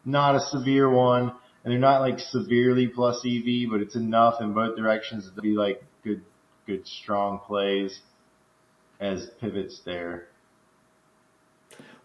Not 0.04 0.36
a 0.36 0.40
severe 0.40 0.88
one, 0.88 1.32
and 1.64 1.72
they're 1.72 1.78
not 1.78 2.00
like 2.00 2.20
severely 2.20 2.86
plus 2.86 3.16
EV, 3.26 3.70
but 3.70 3.80
it's 3.80 3.96
enough 3.96 4.40
in 4.40 4.52
both 4.52 4.76
directions 4.76 5.28
to 5.34 5.42
be 5.42 5.56
like 5.56 5.82
good, 6.04 6.22
good 6.66 6.86
strong 6.86 7.38
plays 7.38 8.00
as 9.00 9.26
pivots 9.40 9.80
there. 9.80 10.28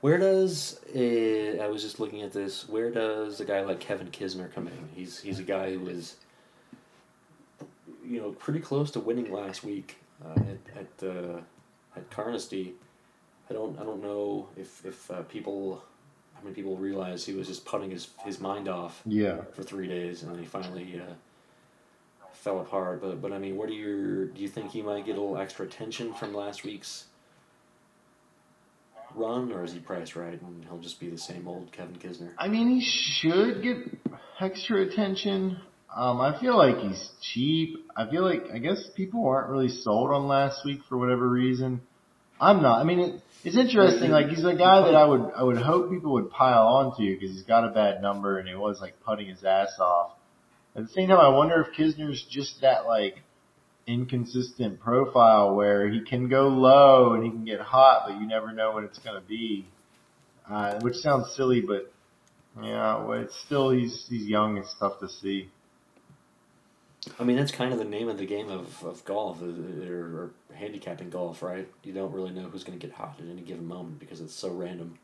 Where 0.02 0.18
does 0.18 0.80
uh, 0.96 1.62
I 1.64 1.68
was 1.68 1.84
just 1.84 2.00
looking 2.00 2.22
at 2.24 2.34
this? 2.34 2.68
Where 2.68 2.90
does 2.90 3.40
a 3.40 3.46
guy 3.46 3.62
like 3.62 3.80
Kevin 3.80 4.08
Kisner 4.10 4.52
come 4.52 4.68
in? 4.68 4.90
He's 4.96 5.20
he's 5.20 5.38
a 5.40 5.44
guy 5.44 5.74
who 5.74 5.80
was, 5.82 6.16
you 8.06 8.20
know, 8.20 8.32
pretty 8.32 8.60
close 8.60 8.90
to 8.92 9.00
winning 9.00 9.32
last 9.32 9.64
week 9.64 9.98
uh, 10.26 10.34
at 10.40 10.78
at 11.04 11.08
uh, 11.08 11.40
at 11.96 12.10
Carnoustie. 12.10 12.74
I 13.50 13.54
don't 13.54 13.80
I 13.80 13.84
don't 13.84 14.02
know 14.02 14.48
if 14.58 14.84
if 14.86 15.12
uh, 15.12 15.22
people 15.24 15.84
how 16.36 16.42
many 16.42 16.56
people 16.56 16.78
realize 16.78 17.24
he 17.26 17.34
was 17.34 17.48
just 17.48 17.64
putting 17.66 17.92
his 17.92 18.08
his 18.26 18.40
mind 18.40 18.68
off 18.68 19.02
Yeah. 19.06 19.42
for 19.54 19.62
three 19.62 19.88
days 19.88 20.24
and 20.24 20.32
then 20.32 20.40
he 20.40 20.46
finally 20.48 21.00
uh, 21.00 21.14
fell 22.42 22.60
apart. 22.60 23.02
But 23.02 23.22
but 23.22 23.32
I 23.32 23.38
mean, 23.38 23.58
what 23.58 23.68
do 23.68 23.74
you 23.74 24.32
do? 24.34 24.42
You 24.42 24.48
think 24.48 24.72
he 24.72 24.82
might 24.82 25.06
get 25.06 25.18
a 25.18 25.22
little 25.22 25.38
extra 25.38 25.66
attention 25.66 26.14
from 26.14 26.34
last 26.34 26.64
week's 26.64 27.06
run, 29.16 29.52
or 29.52 29.64
is 29.64 29.74
he 29.74 29.80
priced 29.80 30.16
right 30.16 30.40
and 30.42 30.66
he'll 30.66 30.80
just 30.80 31.00
be 31.00 31.10
the 31.10 31.18
same 31.18 31.48
old 31.48 31.72
Kevin 31.72 31.96
Kisner? 31.96 32.32
I 32.38 32.48
mean, 32.48 32.70
he 32.70 32.82
should 32.82 33.62
get 33.62 33.78
extra 34.40 34.82
attention. 34.82 35.60
Um, 35.96 36.22
I 36.22 36.40
feel 36.40 36.58
like 36.58 36.78
he's 36.78 37.10
cheap. 37.22 37.76
I 37.96 38.10
feel 38.10 38.24
like 38.24 38.44
I 38.54 38.60
guess 38.60 38.82
people 38.96 39.28
aren't 39.28 39.50
really 39.50 39.70
sold 39.70 40.12
on 40.12 40.28
last 40.28 40.66
week 40.66 40.80
for 40.88 40.98
whatever 40.98 41.28
reason. 41.28 41.82
I'm 42.40 42.62
not. 42.62 42.80
I 42.80 42.84
mean, 42.86 43.00
it, 43.00 43.22
it's 43.44 43.58
interesting. 43.58 44.10
Like 44.10 44.30
he's 44.30 44.46
a 44.46 44.56
guy 44.56 44.82
that 44.82 44.96
I 44.96 45.06
would 45.06 45.32
I 45.36 45.44
would 45.44 45.58
hope 45.58 45.92
people 45.92 46.14
would 46.14 46.32
pile 46.32 46.68
onto 46.68 47.14
because 47.14 47.36
he's 47.36 47.44
got 47.44 47.66
a 47.66 47.70
bad 47.70 48.02
number 48.02 48.40
and 48.40 48.48
it 48.48 48.58
was 48.58 48.80
like 48.80 49.02
putting 49.06 49.28
his 49.28 49.44
ass 49.44 49.78
off. 49.80 50.12
At 50.76 50.84
the 50.84 50.90
same 50.90 51.10
time, 51.10 51.20
I 51.20 51.30
wonder 51.30 51.62
if 51.62 51.76
Kisner's 51.76 52.24
just 52.24 52.62
that 52.62 52.86
like 52.86 53.22
inconsistent 53.88 54.80
profile 54.80 55.56
where 55.56 55.90
he 55.90 56.02
can 56.02 56.30
go 56.30 56.48
low 56.48 57.14
and 57.14 57.24
he 57.24 57.30
can 57.30 57.44
get 57.44 57.60
hot, 57.60 58.04
but 58.08 58.20
you 58.20 58.28
never 58.28 58.52
know 58.54 58.74
when 58.74 58.84
it's 58.84 59.00
going 59.00 59.22
to 59.22 59.28
be. 59.28 59.68
Uh, 60.50 60.80
which 60.82 60.96
sounds 60.96 61.34
silly, 61.36 61.62
but 61.62 61.94
yeah, 62.62 63.10
it's 63.14 63.38
still 63.46 63.70
he's 63.70 64.06
he's 64.10 64.26
young. 64.26 64.58
It's 64.58 64.74
tough 64.80 65.00
to 65.00 65.08
see. 65.08 65.50
I 67.20 67.24
mean, 67.24 67.38
that's 67.38 67.52
kind 67.52 67.72
of 67.74 67.80
the 67.80 67.86
name 67.86 68.10
of 68.10 68.18
the 68.18 68.26
game 68.26 68.50
of, 68.50 68.84
of 68.84 69.04
golf, 69.06 69.42
or 69.42 70.32
handicapping 70.54 71.10
golf, 71.10 71.42
right? 71.42 71.68
You 71.84 71.94
don't 71.94 72.12
really 72.12 72.32
know 72.32 72.44
who's 72.44 72.64
going 72.64 72.78
to 72.78 72.86
get 72.86 72.96
hot 72.96 73.20
at 73.20 73.26
any 73.28 73.42
given 73.42 73.66
moment 73.66 74.00
because 74.00 74.22
it's 74.22 74.36
so 74.36 74.50
random. 74.50 75.00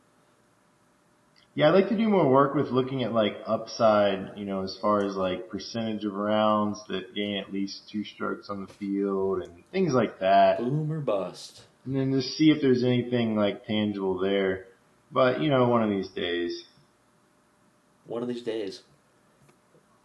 Yeah, 1.58 1.70
I'd 1.70 1.74
like 1.74 1.90
to 1.90 1.98
do 1.98 2.08
more 2.08 2.30
work 2.30 2.54
with 2.54 2.68
looking 2.68 3.02
at 3.02 3.14
like 3.14 3.36
upside, 3.48 4.38
you 4.38 4.46
know, 4.46 4.62
as 4.62 4.78
far 4.80 5.04
as 5.04 5.16
like 5.16 5.50
percentage 5.50 6.06
of 6.06 6.14
rounds 6.14 6.80
that 6.88 7.16
gain 7.16 7.38
at 7.38 7.52
least 7.52 7.90
two 7.92 8.04
strokes 8.04 8.52
on 8.52 8.62
the 8.62 8.72
field 8.74 9.42
and 9.42 9.64
things 9.72 9.92
like 9.92 10.20
that. 10.20 10.60
Boom 10.60 10.92
or 10.92 11.00
bust. 11.00 11.64
And 11.84 11.96
then 11.96 12.12
just 12.12 12.38
see 12.38 12.52
if 12.52 12.62
there's 12.62 12.84
anything 12.84 13.36
like 13.36 13.66
tangible 13.66 14.20
there. 14.20 14.68
But, 15.12 15.42
you 15.42 15.50
know, 15.50 15.68
one 15.68 15.82
of 15.82 15.90
these 15.90 16.10
days. 16.10 16.64
One 18.06 18.22
of 18.22 18.28
these 18.28 18.44
days. 18.44 18.84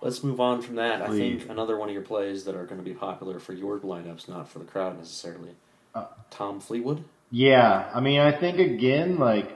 Let's 0.01 0.25
move 0.25 0.41
on 0.41 0.63
from 0.63 0.77
that. 0.77 1.03
I 1.03 1.09
think 1.09 1.51
another 1.51 1.77
one 1.77 1.91
of 1.91 1.93
your 1.93 2.03
plays 2.03 2.45
that 2.45 2.57
are 2.57 2.65
going 2.65 2.83
to 2.83 2.85
be 2.85 2.95
popular 2.95 3.39
for 3.39 3.53
your 3.53 3.79
lineups, 3.79 4.27
not 4.27 4.49
for 4.51 4.59
the 4.59 4.65
crowd 4.65 4.97
necessarily. 4.97 5.51
Uh. 5.95 6.07
Tom 6.31 6.63
Fleetwood. 6.63 7.05
Yeah, 7.31 7.91
I 7.95 8.01
mean, 8.01 8.21
I 8.21 8.41
think 8.41 8.59
again, 8.59 9.19
like 9.19 9.55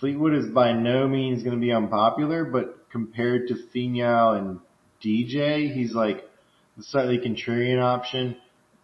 Fleetwood 0.00 0.34
is 0.34 0.46
by 0.46 0.72
no 0.72 1.08
means 1.08 1.42
going 1.42 1.56
to 1.56 1.60
be 1.60 1.72
unpopular, 1.72 2.44
but 2.44 2.90
compared 2.90 3.48
to 3.48 3.54
Finau 3.54 4.36
and 4.36 4.60
DJ, 5.02 5.72
he's 5.72 5.94
like 5.94 6.28
the 6.76 6.82
slightly 6.82 7.18
contrarian 7.18 7.82
option. 7.82 8.36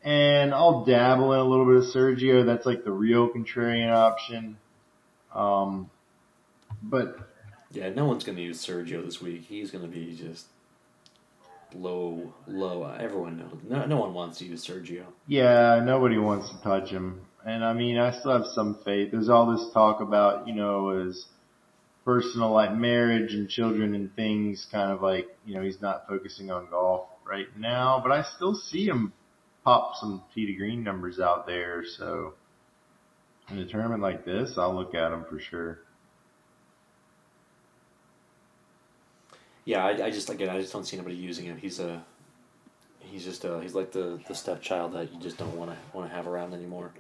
And 0.03 0.53
I'll 0.53 0.85
dabble 0.85 1.33
in 1.33 1.39
a 1.39 1.45
little 1.45 1.67
bit 1.67 1.77
of 1.77 1.85
Sergio. 1.85 2.45
That's 2.45 2.67
like 2.67 2.85
the 2.85 2.91
real 2.91 3.29
contrarian 3.29 3.93
option. 3.93 4.57
Um, 5.35 5.91
but 6.83 7.19
Yeah, 7.71 7.91
no 7.91 8.07
one's 8.07 8.25
going 8.25 8.37
to 8.37 8.43
use 8.43 8.65
Sergio 8.65 9.05
this 9.05 9.21
week. 9.21 9.43
He's 9.43 9.71
going 9.71 9.85
to 9.85 9.91
be 9.91 10.17
just 10.17 10.47
low, 11.75 12.33
low. 12.47 12.85
Everyone 12.85 13.39
knows. 13.39 13.59
No, 13.69 13.87
no 13.87 13.99
one 13.99 14.15
wants 14.15 14.39
to 14.39 14.45
use 14.45 14.67
Sergio. 14.67 15.05
Yeah, 15.27 15.83
nobody 15.85 16.19
wants 16.19 16.51
to 16.51 16.61
touch 16.63 16.91
him. 16.91 17.21
And 17.45 17.65
I 17.65 17.73
mean, 17.73 17.99
I 17.99 18.19
still 18.19 18.33
have 18.33 18.47
some 18.55 18.79
faith. 18.85 19.11
There's 19.11 19.29
all 19.29 19.57
this 19.57 19.73
talk 19.73 20.01
about, 20.01 20.47
you 20.47 20.55
know, 20.55 21.05
his 21.05 21.27
personal 22.05 22.53
like 22.53 22.75
marriage 22.75 23.35
and 23.35 23.49
children 23.49 23.95
and 23.95 24.15
things 24.15 24.67
kind 24.71 24.91
of 24.93 25.03
like, 25.03 25.27
you 25.45 25.55
know, 25.55 25.63
he's 25.63 25.81
not 25.81 26.07
focusing 26.09 26.51
on 26.51 26.69
golf 26.71 27.09
right 27.29 27.47
now, 27.59 28.01
but 28.03 28.13
I 28.13 28.23
still 28.23 28.55
see 28.55 28.87
him 28.87 29.13
pop 29.65 29.95
some 29.97 30.23
tee 30.35 30.47
to 30.47 30.53
green 30.53 30.83
numbers 30.85 31.21
out 31.21 31.47
there. 31.47 31.85
So 31.85 32.35
in 33.51 33.59
a 33.59 33.67
tournament 33.67 34.03
like 34.03 34.25
this, 34.25 34.57
I'll 34.57 34.75
look 34.75 34.95
at 34.95 35.13
him 35.13 35.25
for 35.29 35.39
sure. 35.41 35.81
Yeah, 39.65 39.85
I, 39.85 40.07
I 40.07 40.11
just 40.11 40.29
again, 40.29 40.49
I 40.49 40.61
just 40.61 40.73
don't 40.73 40.85
see 40.85 40.97
anybody 40.97 41.17
using 41.17 41.45
him. 41.45 41.57
He's 41.57 41.79
a, 41.79 42.05
he's 42.99 43.25
just 43.25 43.45
a, 43.45 43.61
he's 43.61 43.75
like 43.75 43.93
the 43.93 44.19
the 44.27 44.35
stepchild 44.35 44.95
that 44.95 45.13
you 45.13 45.21
just 45.21 45.39
don't 45.39 45.57
want 45.57 45.71
to 45.71 45.77
want 45.97 46.09
to 46.09 46.15
have 46.15 46.27
around 46.27 46.53
anymore. 46.53 46.93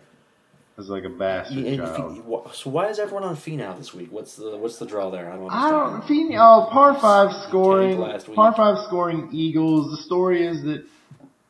As 0.82 0.88
like 0.88 1.04
a 1.04 1.08
bastard 1.08 1.64
And 1.64 1.76
child. 1.78 2.16
you- 2.16 2.42
so 2.54 2.68
why 2.70 2.88
is 2.88 2.98
everyone 2.98 3.22
on 3.22 3.36
Finau 3.36 3.76
this 3.78 3.94
week? 3.94 4.08
What's 4.10 4.34
the 4.34 4.56
what's 4.56 4.78
the 4.78 4.86
draw 4.86 5.10
there? 5.10 5.30
I 5.32 5.36
don't 5.36 5.50
I 5.50 5.70
don't. 5.70 6.04
Feeney, 6.08 6.36
oh, 6.36 6.68
par 6.72 6.98
five 7.00 7.30
scoring. 7.48 7.98
last 7.98 8.26
week. 8.26 8.34
Par 8.34 8.52
five 8.56 8.78
scoring 8.86 9.28
Eagles. 9.32 9.96
The 9.96 10.02
story 10.02 10.44
is 10.44 10.60
that 10.64 10.84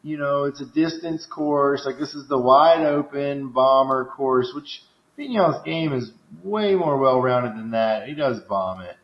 you 0.02 0.18
know 0.18 0.44
it's 0.44 0.60
a 0.60 0.66
distance 0.66 1.24
course. 1.24 1.86
Like 1.86 1.98
this 1.98 2.12
is 2.14 2.28
the 2.28 2.38
wide 2.38 2.84
open 2.84 3.48
bomber 3.48 4.04
course, 4.04 4.52
which 4.54 4.82
Finau's 5.18 5.62
game 5.64 5.94
is 5.94 6.10
way 6.44 6.74
more 6.74 6.98
well 6.98 7.20
rounded 7.22 7.54
than 7.56 7.70
that. 7.70 8.06
He 8.08 8.14
does 8.14 8.38
bomb 8.40 8.82
it. 8.82 8.96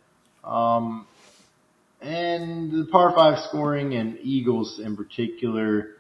Um, 0.45 1.07
and 2.03 2.71
the 2.71 2.87
par 2.91 3.12
five 3.14 3.38
scoring 3.49 3.95
and 3.95 4.19
Eagles 4.23 4.79
in 4.79 4.95
particular, 4.95 5.91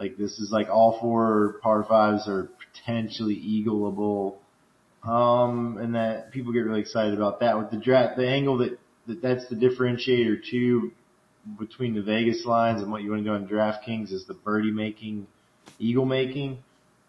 like 0.00 0.16
this 0.16 0.38
is 0.40 0.50
like 0.50 0.68
all 0.68 0.98
four 0.98 1.60
par 1.62 1.84
fives 1.84 2.26
are 2.26 2.48
potentially 2.72 3.36
eagleable. 3.36 4.38
Um, 5.04 5.78
and 5.78 5.94
that 5.94 6.32
people 6.32 6.52
get 6.52 6.60
really 6.60 6.80
excited 6.80 7.14
about 7.14 7.40
that 7.40 7.58
with 7.58 7.70
the 7.70 7.76
draft, 7.76 8.16
the 8.16 8.26
angle 8.26 8.58
that, 8.58 8.78
that 9.06 9.22
that's 9.22 9.46
the 9.48 9.56
differentiator 9.56 10.40
too 10.50 10.92
between 11.58 11.94
the 11.94 12.02
Vegas 12.02 12.44
lines 12.44 12.82
and 12.82 12.90
what 12.90 13.02
you 13.02 13.10
want 13.10 13.24
to 13.24 13.28
do 13.28 13.34
on 13.34 13.48
DraftKings 13.48 14.12
is 14.12 14.26
the 14.26 14.34
birdie 14.34 14.70
making, 14.70 15.26
eagle 15.78 16.04
making. 16.04 16.58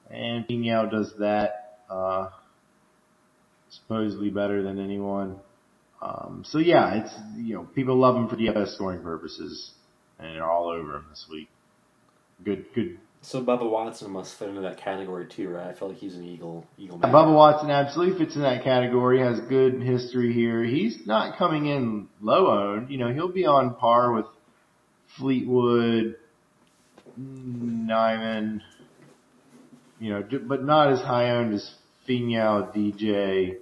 and 0.09 0.47
Finau 0.47 0.89
does 0.89 1.13
that 1.19 1.79
uh, 1.89 2.29
supposedly 3.69 4.29
better 4.29 4.63
than 4.63 4.79
anyone. 4.79 5.37
Um, 6.01 6.43
so 6.47 6.57
yeah, 6.57 6.95
it's 6.95 7.13
you 7.37 7.55
know 7.55 7.63
people 7.75 7.95
love 7.97 8.15
him 8.15 8.27
for 8.27 8.35
DFS 8.35 8.75
scoring 8.75 9.01
purposes, 9.01 9.71
and 10.17 10.35
they're 10.35 10.49
all 10.49 10.69
over 10.69 10.97
him 10.97 11.05
this 11.09 11.25
week. 11.29 11.49
Good, 12.43 12.65
good. 12.73 12.97
So 13.23 13.43
Bubba 13.43 13.69
Watson 13.69 14.11
must 14.11 14.33
fit 14.33 14.49
into 14.49 14.61
that 14.61 14.77
category 14.77 15.27
too, 15.27 15.49
right? 15.49 15.67
I 15.67 15.73
feel 15.73 15.89
like 15.89 15.97
he's 15.97 16.15
an 16.15 16.23
Eagle. 16.23 16.65
Eagle. 16.77 16.97
Man. 16.97 17.11
Bubba 17.11 17.35
Watson 17.35 17.69
absolutely 17.69 18.17
fits 18.17 18.35
in 18.35 18.41
that 18.41 18.63
category. 18.63 19.19
Has 19.19 19.39
good 19.41 19.81
history 19.81 20.33
here. 20.33 20.63
He's 20.63 21.05
not 21.05 21.37
coming 21.37 21.67
in 21.67 22.07
low 22.19 22.47
owned. 22.47 22.89
You 22.89 22.97
know, 22.97 23.13
he'll 23.13 23.31
be 23.31 23.45
on 23.45 23.75
par 23.75 24.11
with 24.11 24.25
Fleetwood, 25.17 26.15
Niemann. 27.15 28.63
You 29.99 30.13
know, 30.13 30.39
but 30.47 30.63
not 30.63 30.91
as 30.91 31.01
high 31.01 31.29
owned 31.29 31.53
as 31.53 31.75
Finau, 32.07 32.75
DJ. 32.75 33.57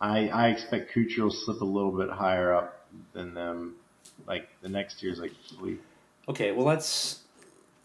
I 0.00 0.28
I 0.28 0.48
expect 0.48 0.92
Kuchar 0.92 1.20
will 1.20 1.30
slip 1.30 1.60
a 1.60 1.64
little 1.64 1.92
bit 1.92 2.10
higher 2.10 2.52
up 2.52 2.88
than 3.12 3.34
them. 3.34 3.76
Like 4.26 4.48
the 4.62 4.68
next 4.68 5.00
year's 5.00 5.20
like 5.20 5.30
Fleet. 5.58 5.80
Okay, 6.28 6.50
well 6.50 6.66
let's 6.66 7.20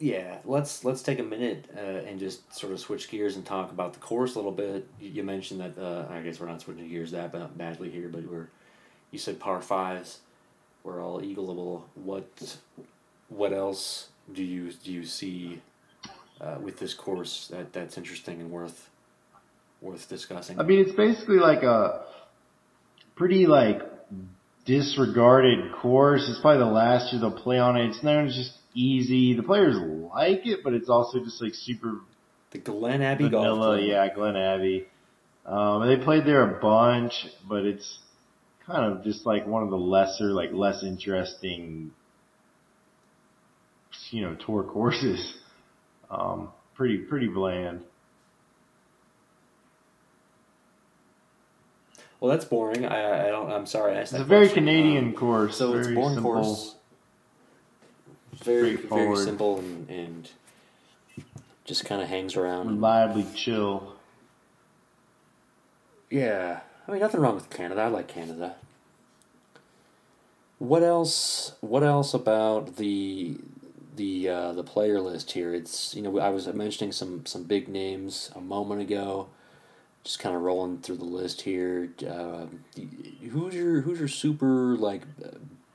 yeah 0.02 0.38
let's 0.46 0.84
let's 0.84 1.02
take 1.04 1.20
a 1.20 1.24
minute 1.24 1.70
uh, 1.78 1.80
and 1.80 2.20
just 2.20 2.54
sort 2.54 2.74
of 2.74 2.80
switch 2.80 3.10
gears 3.10 3.36
and 3.36 3.46
talk 3.46 3.72
about 3.72 3.94
the 3.94 4.00
course 4.00 4.36
a 4.36 4.40
little 4.40 4.52
bit. 4.52 4.88
You, 5.00 5.10
you 5.10 5.24
mentioned 5.24 5.62
that 5.62 5.78
uh, 5.78 6.12
I 6.12 6.22
guess 6.22 6.40
we're 6.40 6.48
not 6.48 6.62
switching 6.62 6.90
gears 6.90 7.12
that 7.12 7.32
badly 7.58 7.90
here, 7.92 8.10
but 8.10 8.24
we're 8.30 8.50
you 9.12 9.20
said 9.20 9.40
par 9.40 9.62
fives. 9.62 10.20
We're 10.84 11.04
all 11.04 11.22
eagleable. 11.22 11.84
What 11.96 12.58
what 13.30 13.54
else 13.54 14.08
do 14.34 14.44
you 14.44 14.72
do 14.72 14.92
you 14.92 15.06
see 15.06 15.62
uh, 16.40 16.58
with 16.62 16.80
this 16.80 16.94
course 16.94 17.48
that 17.52 17.72
that's 17.72 17.98
interesting 17.98 18.42
and 18.42 18.50
worth 18.50 18.90
worth 19.82 20.10
discussing? 20.10 20.60
I 20.60 20.64
mean, 20.64 20.80
it's 20.80 20.96
basically 20.96 21.38
like 21.38 21.62
a 21.62 22.06
pretty 23.16 23.46
like 23.46 23.82
disregarded 24.66 25.74
course. 25.74 26.28
It's 26.28 26.40
probably 26.40 26.60
the 26.60 26.72
last 26.72 27.14
year 27.14 27.22
they'll 27.22 27.32
play 27.32 27.60
on 27.60 27.78
it. 27.78 27.90
It's 27.90 28.04
known 28.04 28.28
as 28.28 28.36
just 28.36 28.58
easy. 28.74 29.34
The 29.34 29.44
players 29.44 29.76
like 29.78 30.46
it, 30.46 30.64
but 30.64 30.74
it's 30.74 30.90
also 30.90 31.20
just 31.24 31.42
like 31.42 31.54
super 31.56 32.00
the 32.52 32.58
Glen 32.60 33.02
Abbey 33.02 33.30
Golf 33.30 33.44
vanilla. 33.46 33.78
Club. 33.78 33.80
Yeah, 33.88 34.14
Glen 34.14 34.36
Abbey. 34.36 34.88
Um, 35.46 35.88
they 35.88 35.98
played 35.98 36.26
there 36.26 36.44
a 36.58 36.60
bunch, 36.62 37.28
but 37.50 37.66
it's 37.66 38.00
kind 38.66 38.92
of 38.94 39.04
just 39.04 39.26
like 39.26 39.48
one 39.48 39.64
of 39.64 39.70
the 39.70 39.78
lesser, 39.78 40.26
like 40.26 40.52
less 40.54 40.84
interesting, 40.84 41.92
you 44.12 44.22
know, 44.22 44.36
tour 44.36 44.64
courses. 44.64 45.36
Um, 46.10 46.50
pretty 46.76 46.98
pretty 47.00 47.28
bland. 47.28 47.82
Well, 52.20 52.30
that's 52.32 52.46
boring. 52.46 52.86
I, 52.86 53.28
I 53.28 53.30
don't. 53.30 53.52
I'm 53.52 53.66
sorry. 53.66 53.96
I 53.96 54.02
asked 54.02 54.14
It's 54.14 54.22
a 54.22 54.26
very. 54.26 54.48
Canadian 54.50 55.08
Um, 55.08 55.14
course. 55.14 55.58
So 55.58 55.74
it's 55.74 55.88
very 55.88 55.96
a 55.96 56.00
boring 56.00 56.16
simple. 56.16 56.34
course. 56.34 56.76
Very 58.34 58.76
very 58.76 59.16
simple 59.18 59.60
and, 59.60 59.90
and 59.90 60.30
just 61.66 61.86
kind 61.86 62.02
of 62.02 62.08
hangs 62.08 62.36
around. 62.36 62.68
reliably 62.68 63.26
chill. 63.36 63.96
Yeah, 66.10 66.62
I 66.88 66.92
mean 66.92 67.02
nothing 67.02 67.22
wrong 67.22 67.36
with 67.36 67.50
Canada. 67.50 67.82
I 67.82 67.88
like 67.88 68.08
Canada. 68.08 68.56
What 70.60 70.84
else? 70.84 71.54
What 71.62 71.84
else 71.84 72.14
about 72.14 72.76
the 72.78 73.38
the 73.96 74.30
uh, 74.30 74.54
the 74.54 74.64
player 74.64 75.00
list 75.00 75.32
here? 75.32 75.54
It's 75.54 75.96
you 75.96 76.02
know 76.02 76.20
I 76.20 76.30
was 76.30 76.48
mentioning 76.48 76.92
some 76.92 77.26
some 77.26 77.44
big 77.44 77.68
names 77.68 78.32
a 78.36 78.42
moment 78.42 78.82
ago. 78.82 79.28
Just 80.04 80.20
kind 80.20 80.36
of 80.36 80.42
rolling 80.42 80.80
through 80.80 80.98
the 80.98 81.06
list 81.06 81.42
here. 81.42 81.90
Uh, 82.08 82.48
who's 83.32 83.54
your 83.54 83.82
who's 83.82 84.00
your 84.00 84.08
super 84.08 84.76
like 84.76 85.04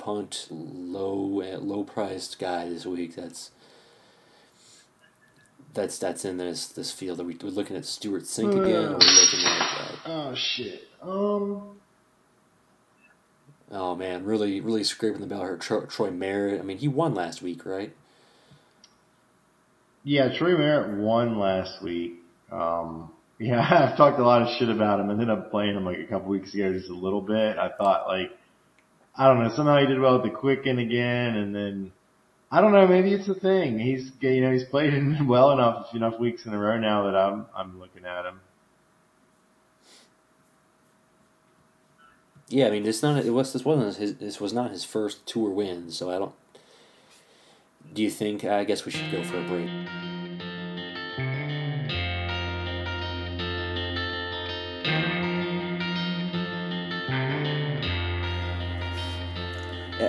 punt 0.06 0.46
low 0.50 1.16
low 1.16 1.82
priced 1.82 2.38
guy 2.38 2.68
this 2.68 2.86
week? 2.86 3.16
That's 3.16 3.50
that's 5.74 5.98
that's 5.98 6.24
in 6.24 6.36
this 6.36 6.68
this 6.68 6.92
field. 6.92 7.18
Are 7.18 7.24
we 7.24 7.36
we're 7.42 7.50
looking 7.50 7.76
at 7.76 7.84
Stewart 7.84 8.22
Cink 8.22 8.52
again? 8.52 8.84
Or 8.84 8.94
are 8.94 8.98
we 8.98 9.04
looking 9.04 9.44
at 9.44 9.60
uh, 9.60 9.96
Oh 10.06 10.34
shit. 10.36 10.88
Um. 11.02 11.80
Oh 13.72 13.96
man, 13.96 14.24
really, 14.24 14.60
really 14.60 14.84
scraping 14.84 15.20
the 15.20 15.26
bell 15.26 15.40
here. 15.40 15.56
Troy, 15.56 15.80
Troy 15.86 16.12
Merritt. 16.12 16.60
I 16.60 16.62
mean, 16.62 16.78
he 16.78 16.86
won 16.86 17.12
last 17.12 17.42
week, 17.42 17.66
right? 17.66 17.92
Yeah, 20.04 20.38
Troy 20.38 20.56
Merritt 20.56 20.98
won 20.98 21.38
last 21.38 21.82
week. 21.82 22.14
Um. 22.50 23.10
Yeah, 23.38 23.60
I've 23.60 23.98
talked 23.98 24.18
a 24.18 24.24
lot 24.24 24.40
of 24.40 24.48
shit 24.56 24.70
about 24.70 24.98
him. 24.98 25.10
I 25.10 25.12
ended 25.12 25.28
up 25.28 25.50
playing 25.50 25.76
him 25.76 25.84
like 25.84 25.98
a 25.98 26.06
couple 26.06 26.28
weeks 26.28 26.54
ago, 26.54 26.72
just 26.72 26.88
a 26.88 26.94
little 26.94 27.20
bit. 27.20 27.58
I 27.58 27.68
thought 27.68 28.06
like, 28.08 28.30
I 29.18 29.28
don't 29.28 29.42
know, 29.42 29.48
somehow 29.54 29.78
he 29.78 29.86
did 29.86 29.98
well 29.98 30.16
at 30.16 30.22
the 30.22 30.30
Quicken 30.30 30.78
again, 30.78 31.36
and 31.36 31.54
then 31.54 31.92
I 32.50 32.60
don't 32.60 32.72
know, 32.72 32.86
maybe 32.86 33.12
it's 33.12 33.28
a 33.28 33.34
thing. 33.34 33.78
He's 33.78 34.12
you 34.20 34.40
know 34.40 34.52
he's 34.52 34.64
played 34.64 34.94
in 34.94 35.26
well 35.28 35.52
enough 35.52 35.94
enough 35.94 36.18
weeks 36.18 36.46
in 36.46 36.52
a 36.52 36.58
row 36.58 36.78
now 36.78 37.04
that 37.04 37.16
I'm 37.16 37.46
I'm 37.54 37.78
looking 37.80 38.04
at 38.04 38.26
him. 38.26 38.40
Yeah, 42.48 42.68
I 42.68 42.70
mean, 42.70 42.86
it's 42.86 43.02
not. 43.02 43.24
It 43.24 43.30
was. 43.30 43.52
This 43.52 43.64
wasn't 43.64 43.96
his. 43.96 44.16
This 44.16 44.40
was 44.40 44.52
not 44.52 44.70
his 44.70 44.84
first 44.84 45.26
tour 45.26 45.50
win. 45.50 45.90
So 45.90 46.10
I 46.10 46.18
don't. 46.18 46.34
Do 47.92 48.02
you 48.02 48.10
think? 48.10 48.44
I 48.44 48.62
guess 48.64 48.84
we 48.84 48.92
should 48.92 49.10
go 49.10 49.24
for 49.24 49.40
a 49.40 49.48
break. 49.48 49.68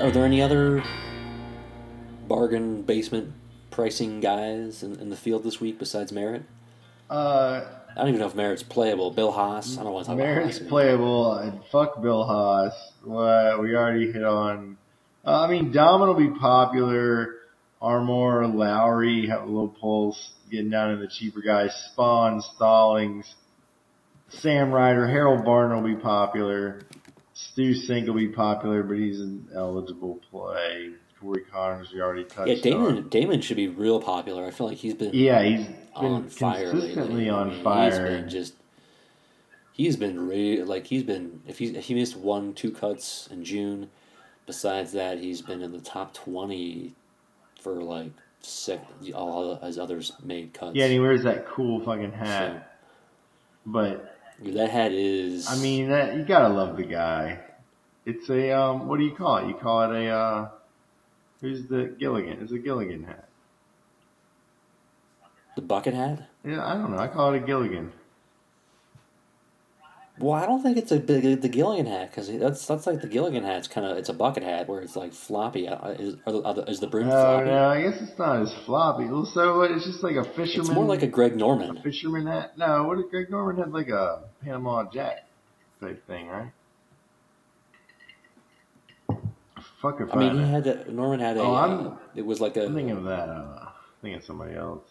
Are 0.07 0.11
there 0.11 0.23
any 0.23 0.41
other 0.41 0.81
bargain 2.29 2.83
basement 2.83 3.33
pricing 3.71 4.21
guys 4.21 4.81
in, 4.81 4.97
in 5.01 5.09
the 5.09 5.17
field 5.17 5.43
this 5.43 5.59
week 5.59 5.77
besides 5.77 6.13
Merritt? 6.13 6.43
Uh, 7.09 7.65
I 7.89 7.93
don't 7.93 8.07
even 8.07 8.21
know 8.21 8.27
if 8.27 8.33
Merritt's 8.33 8.63
playable. 8.63 9.11
Bill 9.11 9.33
Haas. 9.33 9.77
I 9.77 9.83
don't 9.83 9.91
want 9.91 10.05
to 10.05 10.11
talk 10.11 10.17
Merritt's 10.17 10.59
about 10.59 10.63
Haas. 10.63 10.69
playable, 10.69 11.33
and 11.33 11.59
fuck 11.73 12.01
Bill 12.01 12.23
Haas. 12.23 12.71
What 13.03 13.61
we 13.61 13.75
already 13.75 14.09
hit 14.09 14.23
on. 14.23 14.77
Uh, 15.25 15.41
I 15.41 15.51
mean, 15.51 15.73
Dahmen 15.73 16.07
will 16.07 16.13
be 16.13 16.39
popular. 16.39 17.39
Armour, 17.81 18.47
Lowry 18.47 19.27
have 19.27 19.41
a 19.41 19.45
low 19.45 19.67
pulse, 19.67 20.35
getting 20.49 20.69
down 20.69 20.95
to 20.95 21.01
the 21.01 21.09
cheaper 21.09 21.41
guys. 21.41 21.71
Spaun, 21.91 22.41
Stallings, 22.55 23.35
Sam 24.29 24.71
Ryder, 24.71 25.05
Harold 25.05 25.43
Barton 25.43 25.83
will 25.83 25.95
be 25.95 26.01
popular. 26.01 26.79
Stu 27.39 27.71
Cink 27.75 28.07
will 28.07 28.15
be 28.15 28.29
popular, 28.29 28.81
but 28.81 28.97
he's 28.97 29.19
an 29.19 29.47
eligible 29.53 30.19
play. 30.31 30.91
Corey 31.21 31.43
Conners, 31.51 31.91
we 31.93 32.01
already 32.01 32.23
touched 32.23 32.49
Yeah, 32.65 32.71
Dahmen. 32.73 32.97
on. 32.97 33.09
Dahmen 33.09 33.43
should 33.43 33.57
be 33.57 33.67
real 33.67 33.99
popular. 34.01 34.45
I 34.45 34.51
feel 34.51 34.67
like 34.67 34.77
he's 34.77 34.95
been 34.95 35.11
Yeah, 35.13 35.41
he's 35.43 35.65
been 35.67 35.75
on 36.11 36.29
fire 36.29 36.71
consistently 36.71 37.13
lately. 37.25 37.29
On 37.29 37.63
fire. 37.63 37.89
He's 37.89 37.99
been 37.99 38.29
just. 38.29 38.53
He's 39.73 39.95
been 39.95 40.27
re- 40.27 40.63
like 40.63 40.87
he's 40.87 41.03
been 41.03 41.41
if 41.47 41.59
he 41.59 41.73
he 41.79 41.93
missed 41.93 42.15
one 42.17 42.53
two 42.55 42.71
cuts 42.71 43.27
in 43.31 43.43
June, 43.43 43.91
besides 44.47 44.93
that 44.93 45.19
he's 45.19 45.43
been 45.43 45.61
in 45.61 45.71
the 45.71 45.81
top 45.81 46.15
twenty, 46.15 46.95
for 47.61 47.83
like 47.83 48.11
six 48.41 48.81
all 49.13 49.55
his 49.57 49.77
others 49.77 50.11
made 50.23 50.53
cuts. 50.55 50.75
yeah, 50.75 50.85
and 50.85 50.93
he 50.93 50.99
wears 50.99 51.21
that 51.23 51.45
cool 51.47 51.79
fucking 51.81 52.11
hat. 52.11 52.79
But 53.67 54.16
that 54.43 54.69
hat 54.69 54.91
is. 54.91 55.47
I 55.49 55.55
mean, 55.57 55.89
that 55.89 56.15
you 56.15 56.23
gotta 56.25 56.49
love 56.49 56.77
the 56.77 56.83
guy. 56.83 57.39
It's 58.05 58.29
a 58.29 58.51
um, 58.51 58.87
what 58.87 58.99
do 58.99 59.05
you 59.05 59.15
call 59.15 59.37
it? 59.37 59.47
You 59.47 59.53
call 59.55 59.91
it 59.91 60.05
a 60.05 60.09
uh, 60.09 60.49
who's 61.41 61.67
the 61.67 61.95
Gilligan? 61.99 62.41
It's 62.41 62.51
a 62.51 62.59
Gilligan 62.59 63.03
hat. 63.03 63.27
the 65.55 65.61
bucket 65.61 65.93
hat. 65.93 66.29
Yeah, 66.45 66.65
I 66.65 66.73
don't 66.75 66.91
know. 66.91 66.99
I 66.99 67.07
call 67.07 67.33
it 67.33 67.43
a 67.43 67.45
Gilligan. 67.45 67.91
Well, 70.19 70.33
I 70.33 70.47
don't 70.47 70.63
think 70.63 70.77
it's 70.77 70.91
a 70.91 70.99
big 70.99 71.41
the 71.41 71.47
Gilligan 71.49 71.85
hat 71.85 72.09
because 72.09 72.27
that's 72.39 72.65
that's 72.65 72.87
like 72.87 73.01
the 73.01 73.07
Gilligan 73.07 73.43
hat's 73.43 73.67
kind 73.67 73.85
of 73.85 73.97
it's 73.99 74.09
a 74.09 74.13
bucket 74.13 74.41
hat 74.41 74.67
where 74.67 74.81
it's 74.81 74.95
like 74.95 75.13
floppy. 75.13 75.67
Uh, 75.67 75.89
Is 75.89 76.15
are 76.25 76.31
the, 76.33 76.41
are 76.43 76.53
the, 76.55 76.63
is 76.63 76.79
the 76.79 76.87
brim 76.87 77.07
Oh 77.07 77.11
floppy? 77.11 77.45
no, 77.45 77.69
I 77.69 77.81
guess 77.83 78.01
it's 78.01 78.17
not 78.17 78.41
as 78.41 78.51
floppy. 78.65 79.07
So? 79.31 79.61
It's 79.61 79.85
just 79.85 80.01
like 80.01 80.15
a 80.15 80.23
fisherman. 80.23 80.61
It's 80.65 80.69
more 80.71 80.85
like 80.85 81.03
a 81.03 81.07
Greg 81.07 81.35
Norman. 81.37 81.77
A 81.77 81.81
fisherman 81.83 82.25
hat. 82.25 82.57
No, 82.57 82.83
what 82.85 82.97
did 82.97 83.09
Greg 83.11 83.29
Norman 83.29 83.57
had 83.57 83.71
like 83.71 83.89
a 83.89 84.23
Panama 84.43 84.89
Jack 84.91 85.27
type 85.79 86.05
thing, 86.07 86.27
right? 86.29 86.51
Fuck 89.81 90.01
if 90.01 90.11
I 90.11 90.17
mean, 90.17 90.35
know. 90.37 90.45
he 90.45 90.51
had 90.51 90.65
a, 90.65 90.91
Norman 90.91 91.19
had 91.19 91.37
a. 91.37 91.41
Oh, 91.41 91.53
I'm- 91.53 91.87
uh, 91.87 91.95
it 92.15 92.25
was 92.25 92.41
like 92.41 92.57
a. 92.57 92.65
I'm 92.65 92.73
thinking 92.73 92.97
of 92.97 93.03
that. 93.03 93.29
Uh, 93.29 93.57
I'm 93.61 93.67
thinking 94.01 94.17
of 94.17 94.23
somebody 94.25 94.55
else. 94.55 94.81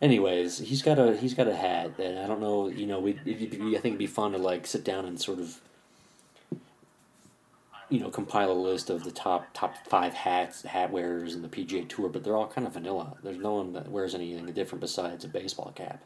Anyways, 0.00 0.58
he's 0.58 0.82
got 0.82 0.98
a 0.98 1.16
he's 1.16 1.34
got 1.34 1.48
a 1.48 1.56
hat, 1.56 1.98
and 1.98 2.18
I 2.18 2.26
don't 2.26 2.40
know. 2.40 2.68
You 2.68 2.86
know, 2.86 3.00
we 3.00 3.12
I 3.12 3.22
think 3.24 3.84
it'd 3.84 3.98
be 3.98 4.06
fun 4.06 4.32
to 4.32 4.38
like 4.38 4.66
sit 4.66 4.84
down 4.84 5.04
and 5.04 5.20
sort 5.20 5.40
of 5.40 5.60
you 7.90 8.00
know, 8.00 8.10
compile 8.10 8.50
a 8.50 8.52
list 8.52 8.90
of 8.90 9.04
the 9.04 9.10
top 9.10 9.46
top 9.54 9.74
five 9.86 10.12
hats 10.12 10.62
hat 10.62 10.92
wearers 10.92 11.34
in 11.34 11.42
the 11.42 11.48
PGA 11.48 11.88
Tour, 11.88 12.08
but 12.08 12.22
they're 12.22 12.36
all 12.36 12.46
kind 12.46 12.66
of 12.66 12.74
vanilla. 12.74 13.16
There's 13.22 13.38
no 13.38 13.54
one 13.54 13.72
that 13.72 13.90
wears 13.90 14.14
anything 14.14 14.46
different 14.52 14.80
besides 14.80 15.24
a 15.24 15.28
baseball 15.28 15.72
cap 15.74 16.02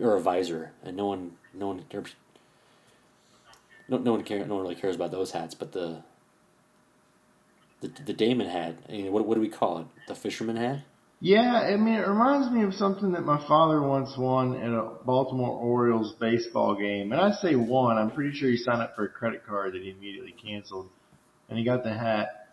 or 0.00 0.16
a 0.16 0.20
visor, 0.20 0.72
and 0.82 0.96
no 0.96 1.06
one 1.06 1.32
no 1.52 1.68
one 1.68 1.84
no, 3.88 3.98
no 3.98 4.12
one 4.12 4.22
care 4.22 4.44
no 4.46 4.54
one 4.54 4.62
really 4.62 4.74
cares 4.74 4.96
about 4.96 5.10
those 5.10 5.32
hats, 5.32 5.54
but 5.54 5.72
the 5.72 6.02
the 7.80 7.88
the 7.88 8.14
Dahmen 8.14 8.50
hat. 8.50 8.76
I 8.88 8.92
mean, 8.92 9.12
what 9.12 9.26
what 9.26 9.34
do 9.34 9.40
we 9.42 9.48
call 9.48 9.78
it? 9.78 9.86
The 10.08 10.14
fisherman 10.14 10.56
hat. 10.56 10.80
Yeah, 11.24 11.52
I 11.52 11.76
mean, 11.76 11.94
it 11.94 12.08
reminds 12.08 12.50
me 12.50 12.64
of 12.64 12.74
something 12.74 13.12
that 13.12 13.24
my 13.24 13.38
father 13.46 13.80
once 13.80 14.18
won 14.18 14.56
at 14.56 14.72
a 14.72 14.90
Baltimore 15.04 15.56
Orioles 15.56 16.16
baseball 16.18 16.74
game. 16.74 17.12
And 17.12 17.20
I 17.20 17.30
say 17.30 17.54
won, 17.54 17.96
I'm 17.96 18.10
pretty 18.10 18.36
sure 18.36 18.50
he 18.50 18.56
signed 18.56 18.82
up 18.82 18.96
for 18.96 19.04
a 19.04 19.08
credit 19.08 19.46
card 19.46 19.74
that 19.74 19.82
he 19.82 19.90
immediately 19.90 20.32
canceled. 20.32 20.88
And 21.48 21.56
he 21.56 21.64
got 21.64 21.84
the 21.84 21.94
hat. 21.94 22.48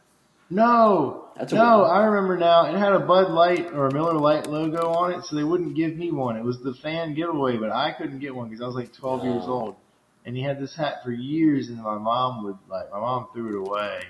No, 0.51 1.29
That's 1.35 1.51
no. 1.51 1.83
I 1.83 2.05
remember 2.05 2.37
now. 2.37 2.71
It 2.71 2.77
had 2.77 2.93
a 2.93 2.99
Bud 2.99 3.31
Light 3.31 3.73
or 3.73 3.87
a 3.87 3.91
Miller 3.91 4.13
Lite 4.13 4.45
logo 4.45 4.91
on 4.91 5.13
it, 5.13 5.25
so 5.25 5.35
they 5.35 5.43
wouldn't 5.43 5.75
give 5.75 5.95
me 5.95 6.11
one. 6.11 6.37
It 6.37 6.43
was 6.43 6.59
the 6.59 6.75
fan 6.75 7.15
giveaway, 7.15 7.57
but 7.57 7.71
I 7.71 7.93
couldn't 7.97 8.19
get 8.19 8.35
one 8.35 8.49
because 8.49 8.61
I 8.61 8.67
was 8.67 8.75
like 8.75 8.93
12 8.93 9.23
years 9.23 9.43
old. 9.47 9.77
And 10.25 10.37
he 10.37 10.43
had 10.43 10.59
this 10.59 10.75
hat 10.75 10.97
for 11.03 11.11
years, 11.11 11.69
and 11.69 11.81
my 11.81 11.97
mom 11.97 12.43
would 12.43 12.57
like, 12.69 12.91
my 12.91 12.99
mom 12.99 13.29
threw 13.33 13.63
it 13.63 13.67
away. 13.67 14.01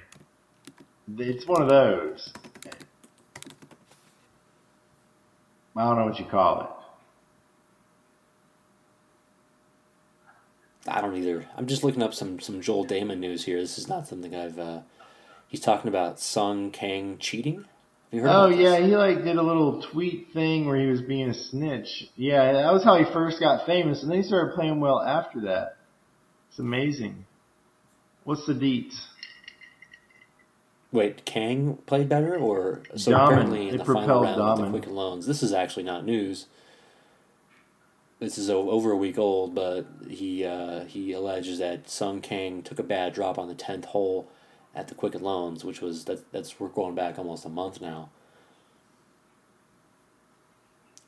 It's 1.17 1.47
one 1.47 1.61
of 1.61 1.69
those. 1.69 2.33
I 5.75 5.83
don't 5.83 5.97
know 5.97 6.05
what 6.05 6.19
you 6.19 6.25
call 6.25 6.61
it. 6.61 6.69
I 10.87 11.01
don't 11.01 11.15
either. 11.15 11.45
I'm 11.55 11.67
just 11.67 11.83
looking 11.83 12.01
up 12.01 12.13
some 12.13 12.39
some 12.39 12.61
Joel 12.61 12.85
Dahmen 12.85 13.19
news 13.19 13.45
here. 13.45 13.59
This 13.61 13.77
is 13.77 13.87
not 13.87 14.07
something 14.07 14.35
I've. 14.35 14.57
Uh, 14.57 14.81
he's 15.47 15.59
talking 15.59 15.89
about 15.89 16.19
Sung 16.19 16.71
Kang 16.71 17.17
cheating. 17.19 17.65
Have 18.11 18.13
you 18.13 18.21
heard? 18.21 18.29
Oh 18.29 18.47
yeah, 18.47 18.79
he 18.79 18.95
like 18.95 19.23
did 19.23 19.35
a 19.37 19.41
little 19.41 19.83
tweet 19.83 20.29
thing 20.33 20.65
where 20.65 20.79
he 20.79 20.87
was 20.87 21.01
being 21.01 21.29
a 21.29 21.33
snitch. 21.33 22.09
Yeah, 22.15 22.53
that 22.53 22.73
was 22.73 22.83
how 22.83 22.97
he 22.97 23.05
first 23.13 23.39
got 23.39 23.65
famous, 23.65 24.01
and 24.01 24.11
then 24.11 24.21
he 24.21 24.27
started 24.27 24.55
playing 24.55 24.79
well 24.79 24.99
after 24.99 25.41
that. 25.41 25.75
It's 26.49 26.59
amazing. 26.59 27.25
What's 28.23 28.45
the 28.47 28.53
deets? 28.53 28.95
Wait, 30.91 31.23
Kang 31.25 31.77
played 31.85 32.09
better, 32.09 32.35
or 32.35 32.81
so 32.95 33.11
Dahmen. 33.11 33.25
apparently 33.25 33.69
in 33.69 33.77
the 33.77 33.85
final 33.85 34.23
round 34.23 34.41
of 34.41 34.57
the 34.57 34.63
Dahmen. 34.63 34.69
Quicken 34.71 34.95
Loans. 34.95 35.27
This 35.27 35.43
is 35.43 35.53
actually 35.53 35.83
not 35.83 36.03
news. 36.05 36.47
This 38.19 38.37
is 38.37 38.49
over 38.49 38.91
a 38.91 38.97
week 38.97 39.17
old, 39.17 39.55
but 39.55 39.85
he 40.09 40.43
uh, 40.43 40.85
he 40.85 41.13
alleges 41.13 41.59
that 41.59 41.89
Sung 41.89 42.21
Kang 42.21 42.63
took 42.63 42.79
a 42.79 42.83
bad 42.83 43.13
drop 43.13 43.37
on 43.37 43.47
the 43.47 43.55
tenth 43.55 43.85
hole 43.85 44.29
at 44.75 44.87
the 44.87 44.95
Quicken 44.95 45.21
Loans, 45.21 45.63
which 45.63 45.79
was 45.79 46.05
that 46.05 46.31
that's 46.31 46.59
we're 46.59 46.67
going 46.67 46.95
back 46.95 47.17
almost 47.17 47.45
a 47.45 47.49
month 47.49 47.79
now. 47.79 48.09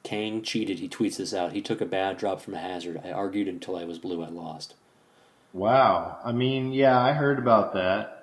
Kang 0.03 0.41
cheated. 0.41 0.79
He 0.79 0.87
tweets 0.89 1.17
this 1.17 1.33
out. 1.33 1.53
He 1.53 1.61
took 1.61 1.81
a 1.81 1.85
bad 1.85 2.17
drop 2.17 2.41
from 2.41 2.53
a 2.53 2.59
hazard. 2.59 3.01
I 3.03 3.11
argued 3.11 3.47
until 3.47 3.75
I 3.75 3.83
was 3.83 3.99
blue. 3.99 4.23
I 4.23 4.29
lost. 4.29 4.75
Wow. 5.53 6.17
I 6.23 6.31
mean, 6.31 6.71
yeah, 6.71 6.99
I 6.99 7.13
heard 7.13 7.37
about 7.39 7.73
that. 7.73 8.20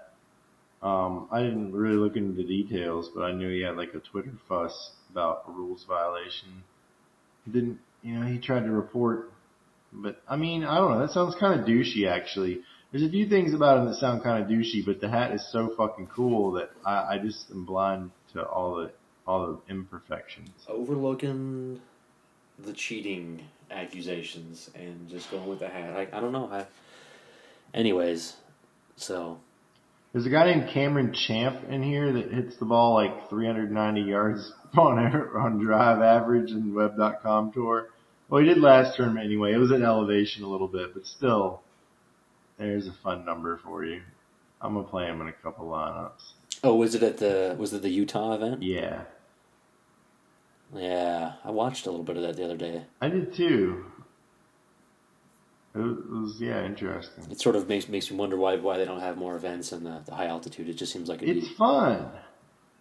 Um, 0.82 1.28
I 1.32 1.42
didn't 1.42 1.72
really 1.72 1.96
look 1.96 2.16
into 2.16 2.34
the 2.34 2.44
details, 2.44 3.10
but 3.14 3.22
I 3.22 3.32
knew 3.32 3.50
he 3.50 3.62
had 3.62 3.76
like 3.76 3.94
a 3.94 3.98
Twitter 3.98 4.32
fuss 4.48 4.92
about 5.10 5.44
a 5.48 5.50
rules 5.50 5.84
violation. 5.84 6.62
He 7.44 7.50
didn't, 7.50 7.80
you 8.02 8.14
know, 8.14 8.26
he 8.26 8.38
tried 8.38 8.64
to 8.64 8.70
report, 8.70 9.32
but 9.92 10.22
I 10.28 10.36
mean, 10.36 10.64
I 10.64 10.76
don't 10.76 10.92
know. 10.92 11.00
That 11.00 11.10
sounds 11.10 11.34
kind 11.34 11.58
of 11.58 11.66
douchey, 11.66 12.08
actually. 12.08 12.60
There's 12.92 13.02
a 13.02 13.10
few 13.10 13.28
things 13.28 13.54
about 13.54 13.78
him 13.78 13.86
that 13.86 13.96
sound 13.96 14.22
kind 14.22 14.42
of 14.42 14.48
douchey, 14.48 14.84
but 14.84 15.00
the 15.00 15.08
hat 15.08 15.32
is 15.32 15.46
so 15.52 15.74
fucking 15.76 16.06
cool 16.06 16.52
that 16.52 16.70
I, 16.86 17.14
I 17.14 17.18
just 17.18 17.50
am 17.50 17.64
blind 17.64 18.12
to 18.32 18.42
all 18.42 18.76
the 18.76 18.92
all 19.26 19.46
the 19.46 19.72
imperfections. 19.72 20.48
overlooking 20.68 21.82
the 22.58 22.72
cheating 22.72 23.44
accusations 23.70 24.70
and 24.74 25.08
just 25.10 25.30
going 25.30 25.46
with 25.46 25.58
the 25.58 25.68
hat. 25.68 25.90
I, 25.94 26.16
I 26.16 26.20
don't 26.20 26.32
know. 26.32 26.48
I, 26.50 26.64
anyways, 27.74 28.36
so 28.96 29.38
There's 30.18 30.26
a 30.26 30.30
guy 30.30 30.46
named 30.46 30.70
Cameron 30.74 31.14
Champ 31.14 31.70
in 31.70 31.80
here 31.80 32.12
that 32.12 32.32
hits 32.32 32.56
the 32.56 32.64
ball 32.64 32.94
like 32.94 33.30
390 33.30 34.00
yards 34.00 34.52
on 34.76 34.98
on 34.98 35.64
drive 35.64 36.02
average 36.02 36.50
in 36.50 36.74
Web.com 36.74 37.52
tour. 37.52 37.90
Well, 38.28 38.42
he 38.42 38.48
did 38.48 38.58
last 38.58 38.96
term 38.96 39.16
anyway. 39.16 39.52
It 39.52 39.58
was 39.58 39.70
at 39.70 39.80
elevation 39.80 40.42
a 40.42 40.48
little 40.48 40.66
bit, 40.66 40.92
but 40.92 41.06
still, 41.06 41.62
there's 42.58 42.88
a 42.88 42.92
fun 43.04 43.24
number 43.24 43.60
for 43.62 43.84
you. 43.84 44.02
I'm 44.60 44.74
gonna 44.74 44.88
play 44.88 45.04
him 45.04 45.20
in 45.20 45.28
a 45.28 45.32
couple 45.32 45.66
lineups. 45.66 46.32
oh, 46.64 46.74
was 46.74 46.96
it 46.96 47.04
at 47.04 47.18
the 47.18 47.54
was 47.56 47.72
it 47.72 47.82
the 47.82 47.88
Utah 47.88 48.34
event? 48.34 48.60
Yeah, 48.60 49.02
Yeah, 50.74 51.34
I 51.44 51.52
watched 51.52 51.86
a 51.86 51.90
little 51.90 52.04
bit 52.04 52.16
of 52.16 52.22
that 52.24 52.36
the 52.36 52.44
other 52.44 52.56
day. 52.56 52.82
I 53.00 53.08
did 53.08 53.34
too. 53.34 53.84
It 55.78 56.10
was, 56.10 56.36
yeah, 56.40 56.64
interesting. 56.64 57.24
It 57.30 57.40
sort 57.40 57.56
of 57.56 57.68
makes 57.68 57.88
makes 57.88 58.10
me 58.10 58.16
wonder 58.16 58.36
why 58.36 58.56
why 58.56 58.76
they 58.78 58.84
don't 58.84 59.00
have 59.00 59.16
more 59.16 59.36
events 59.36 59.72
in 59.72 59.84
the, 59.84 60.00
the 60.04 60.14
high 60.14 60.26
altitude. 60.26 60.68
It 60.68 60.74
just 60.74 60.92
seems 60.92 61.08
like 61.08 61.22
It's 61.22 61.48
be, 61.48 61.54
fun. 61.54 62.10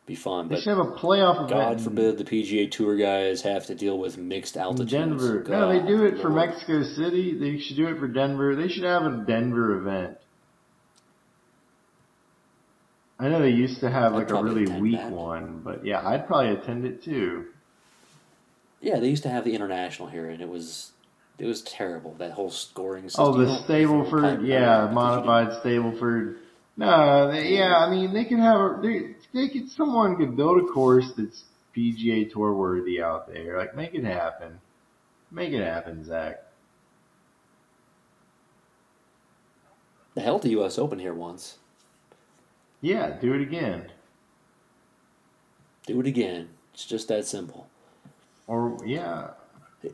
be 0.06 0.16
fun, 0.16 0.48
They 0.48 0.56
but 0.56 0.64
should 0.64 0.78
have 0.78 0.86
a 0.88 0.92
playoff 0.92 1.36
event. 1.36 1.50
God 1.50 1.82
forbid 1.82 2.18
the 2.18 2.24
PGA 2.24 2.70
Tour 2.72 2.96
guys 2.98 3.42
have 3.44 3.66
to 3.68 3.76
deal 3.76 3.98
with 3.98 4.18
mixed 4.18 4.58
altitudes. 4.58 4.92
Denver. 4.92 5.46
No, 5.48 5.70
they 5.70 5.86
do 5.86 6.06
it 6.06 6.20
for 6.22 6.30
Lord. 6.30 6.50
Mexico 6.50 6.84
City. 6.84 7.38
They 7.38 7.60
should 7.60 7.78
do 7.78 7.88
it 7.88 8.00
for 8.00 8.08
Denver. 8.08 8.56
They 8.56 8.68
should 8.68 8.84
have 8.84 9.04
a 9.06 9.24
Denver 9.28 9.78
event. 9.78 10.18
I 13.20 13.30
know 13.30 13.42
they 13.42 13.50
used 13.50 13.80
to 13.80 13.90
have 13.90 14.14
like 14.14 14.30
a 14.30 14.44
really 14.44 14.68
weak 14.80 14.98
that. 14.98 15.12
one, 15.12 15.62
but 15.64 15.84
yeah, 15.86 16.08
I'd 16.08 16.28
probably 16.28 16.52
attend 16.52 16.86
it 16.86 17.04
too. 17.04 17.46
Yeah, 18.80 19.00
they 19.00 19.10
used 19.10 19.24
to 19.24 19.30
have 19.30 19.44
the 19.44 19.56
international 19.56 20.08
here, 20.08 20.30
and 20.30 20.40
it 20.40 20.48
was 20.50 20.92
it 21.40 21.46
was 21.46 21.62
terrible. 21.62 22.14
That 22.16 22.32
whole 22.32 22.50
scoring 22.50 23.04
system. 23.06 23.26
Oh, 23.26 23.32
the 23.38 23.46
don't- 23.46 23.64
if 23.64 23.70
you 23.70 23.92
were 23.92 24.06
Stableford, 24.06 24.48
yeah, 24.48 24.90
modified 24.92 25.62
Stableford. 25.64 26.38
No, 26.78 27.32
they, 27.32 27.56
yeah, 27.58 27.78
I 27.78 27.90
mean 27.90 28.14
they 28.14 28.26
can 28.26 28.40
have 28.40 28.60
a 28.60 28.80
they, 28.82 29.16
they 29.34 29.50
could 29.50 29.70
someone 29.70 30.16
could 30.16 30.36
build 30.36 30.60
a 30.64 30.66
course 30.68 31.12
that's 31.18 31.44
PGA 31.76 32.32
Tour 32.32 32.54
worthy 32.54 33.02
out 33.02 33.28
there. 33.32 33.58
Like 33.58 33.76
make 33.76 33.94
it 33.96 34.04
happen, 34.04 34.60
make 35.32 35.54
it 35.54 35.64
happen, 35.64 36.04
Zach. 36.06 36.44
They 40.16 40.22
held 40.24 40.42
the 40.42 40.50
U.S. 40.50 40.80
Open 40.80 41.00
here 41.00 41.14
once. 41.14 41.58
Yeah, 42.82 43.12
do 43.20 43.34
it 43.34 43.42
again. 43.42 43.92
Do 45.86 46.00
it 46.00 46.08
again. 46.08 46.50
It's 46.74 46.86
just 46.86 47.08
that 47.08 47.26
simple. 47.26 47.68
Or 48.48 48.78
yeah, 48.86 49.32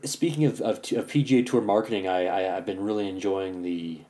Speaking 0.04 0.44
of, 0.44 0.60
of, 0.60 0.78
of 0.78 1.06
PGA 1.06 1.44
Tour 1.44 1.60
marketing, 1.60 2.08
I, 2.08 2.26
I 2.26 2.56
I've 2.56 2.66
been 2.66 2.80
really 2.82 3.08
enjoying 3.08 3.62
the 3.62 4.00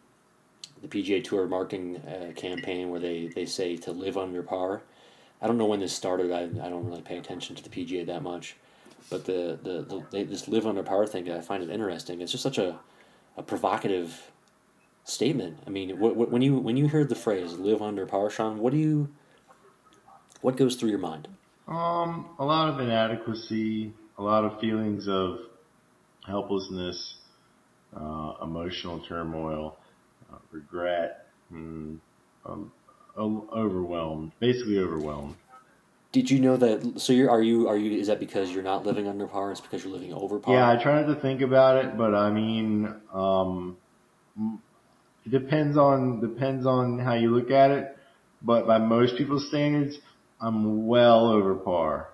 the 0.82 0.88
PGA 0.88 1.24
Tour 1.24 1.46
marketing 1.46 1.96
uh, 1.98 2.32
campaign 2.34 2.90
where 2.90 3.00
they, 3.00 3.28
they 3.34 3.46
say 3.46 3.76
to 3.78 3.92
live 3.92 4.18
under 4.18 4.42
par. 4.42 4.82
I 5.40 5.46
don't 5.46 5.58
know 5.58 5.64
when 5.66 5.80
this 5.80 5.92
started. 5.92 6.30
I, 6.30 6.42
I 6.42 6.68
don't 6.68 6.84
really 6.84 7.02
pay 7.02 7.16
attention 7.18 7.56
to 7.56 7.62
the 7.62 7.70
PGA 7.70 8.06
that 8.06 8.22
much, 8.22 8.56
but 9.10 9.24
the 9.24 9.58
the, 9.62 9.82
the 9.82 10.06
they, 10.10 10.22
this 10.24 10.48
live 10.48 10.66
under 10.66 10.82
par 10.82 11.06
thing 11.06 11.30
I 11.30 11.40
find 11.40 11.62
it 11.62 11.70
interesting. 11.70 12.20
It's 12.20 12.32
just 12.32 12.42
such 12.42 12.58
a 12.58 12.78
a 13.36 13.42
provocative 13.42 14.30
statement. 15.04 15.58
I 15.66 15.70
mean, 15.70 15.96
wh- 15.96 16.14
wh- 16.14 16.32
when 16.32 16.42
you 16.42 16.58
when 16.58 16.76
you 16.76 16.88
hear 16.88 17.04
the 17.04 17.14
phrase 17.14 17.54
"live 17.54 17.82
under 17.82 18.06
par," 18.06 18.30
Sean, 18.30 18.58
what 18.58 18.72
do 18.72 18.78
you 18.78 19.08
what 20.40 20.56
goes 20.56 20.76
through 20.76 20.90
your 20.90 20.98
mind? 20.98 21.28
Um, 21.66 22.28
a 22.38 22.44
lot 22.44 22.68
of 22.68 22.78
inadequacy, 22.78 23.92
a 24.18 24.22
lot 24.22 24.44
of 24.44 24.60
feelings 24.60 25.08
of 25.08 25.40
helplessness, 26.26 27.16
uh, 27.96 28.34
emotional 28.42 29.00
turmoil, 29.00 29.76
uh, 30.32 30.38
regret, 30.50 31.26
mm, 31.52 31.98
um, 32.46 32.72
overwhelmed, 33.16 34.32
basically 34.40 34.78
overwhelmed. 34.78 35.36
Did 36.12 36.30
you 36.30 36.38
know 36.38 36.56
that? 36.56 37.00
So 37.00 37.12
you're 37.12 37.28
are 37.30 37.42
you 37.42 37.68
are 37.68 37.76
you? 37.76 37.98
Is 37.98 38.06
that 38.06 38.20
because 38.20 38.52
you're 38.52 38.62
not 38.62 38.86
living 38.86 39.08
under 39.08 39.26
par? 39.26 39.50
It's 39.50 39.60
because 39.60 39.82
you're 39.82 39.92
living 39.92 40.12
over 40.12 40.38
par. 40.38 40.54
Yeah, 40.54 40.70
I 40.70 40.80
try 40.80 41.00
not 41.00 41.12
to 41.12 41.20
think 41.20 41.40
about 41.40 41.84
it, 41.84 41.98
but 41.98 42.14
I 42.14 42.30
mean, 42.30 42.94
um, 43.12 43.76
it 45.26 45.30
depends 45.30 45.76
on 45.76 46.20
depends 46.20 46.66
on 46.66 47.00
how 47.00 47.14
you 47.14 47.34
look 47.34 47.50
at 47.50 47.72
it. 47.72 47.96
But 48.42 48.64
by 48.64 48.78
most 48.78 49.16
people's 49.16 49.48
standards, 49.48 49.98
I'm 50.40 50.86
well 50.86 51.30
over 51.30 51.56
par, 51.56 52.10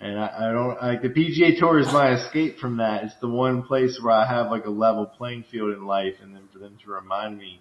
and 0.00 0.18
I, 0.18 0.48
I 0.48 0.52
don't 0.52 0.80
like 0.82 1.02
the 1.02 1.08
PGA 1.08 1.58
Tour 1.58 1.78
is 1.78 1.92
my 1.92 2.12
escape 2.12 2.58
from 2.58 2.76
that. 2.78 3.04
It's 3.04 3.14
the 3.16 3.28
one 3.28 3.62
place 3.62 4.00
where 4.00 4.12
I 4.12 4.26
have 4.26 4.50
like 4.50 4.66
a 4.66 4.70
level 4.70 5.06
playing 5.06 5.44
field 5.44 5.72
in 5.72 5.86
life, 5.86 6.16
and 6.22 6.34
then 6.34 6.48
for 6.52 6.58
them 6.58 6.76
to 6.84 6.90
remind 6.90 7.38
me 7.38 7.60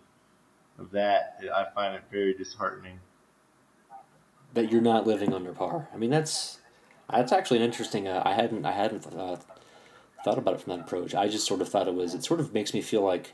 of 0.77 0.91
that, 0.91 1.39
I 1.55 1.65
find 1.73 1.95
it 1.95 2.03
very 2.11 2.33
disheartening. 2.33 2.99
that 4.53 4.71
you're 4.71 4.81
not 4.81 5.05
living 5.07 5.33
under 5.33 5.51
par. 5.53 5.88
I 5.93 5.97
mean, 5.97 6.09
that's 6.09 6.59
that's 7.09 7.31
actually 7.31 7.57
an 7.57 7.63
interesting. 7.63 8.07
Uh, 8.07 8.21
I 8.25 8.33
hadn't 8.33 8.65
I 8.65 8.71
hadn't 8.71 9.05
uh, 9.07 9.38
thought 10.23 10.38
about 10.38 10.55
it 10.55 10.61
from 10.61 10.75
that 10.75 10.86
approach. 10.86 11.13
I 11.15 11.27
just 11.27 11.47
sort 11.47 11.61
of 11.61 11.69
thought 11.69 11.88
it 11.88 11.93
was. 11.93 12.13
It 12.13 12.23
sort 12.23 12.39
of 12.39 12.53
makes 12.53 12.73
me 12.73 12.81
feel 12.81 13.01
like 13.01 13.33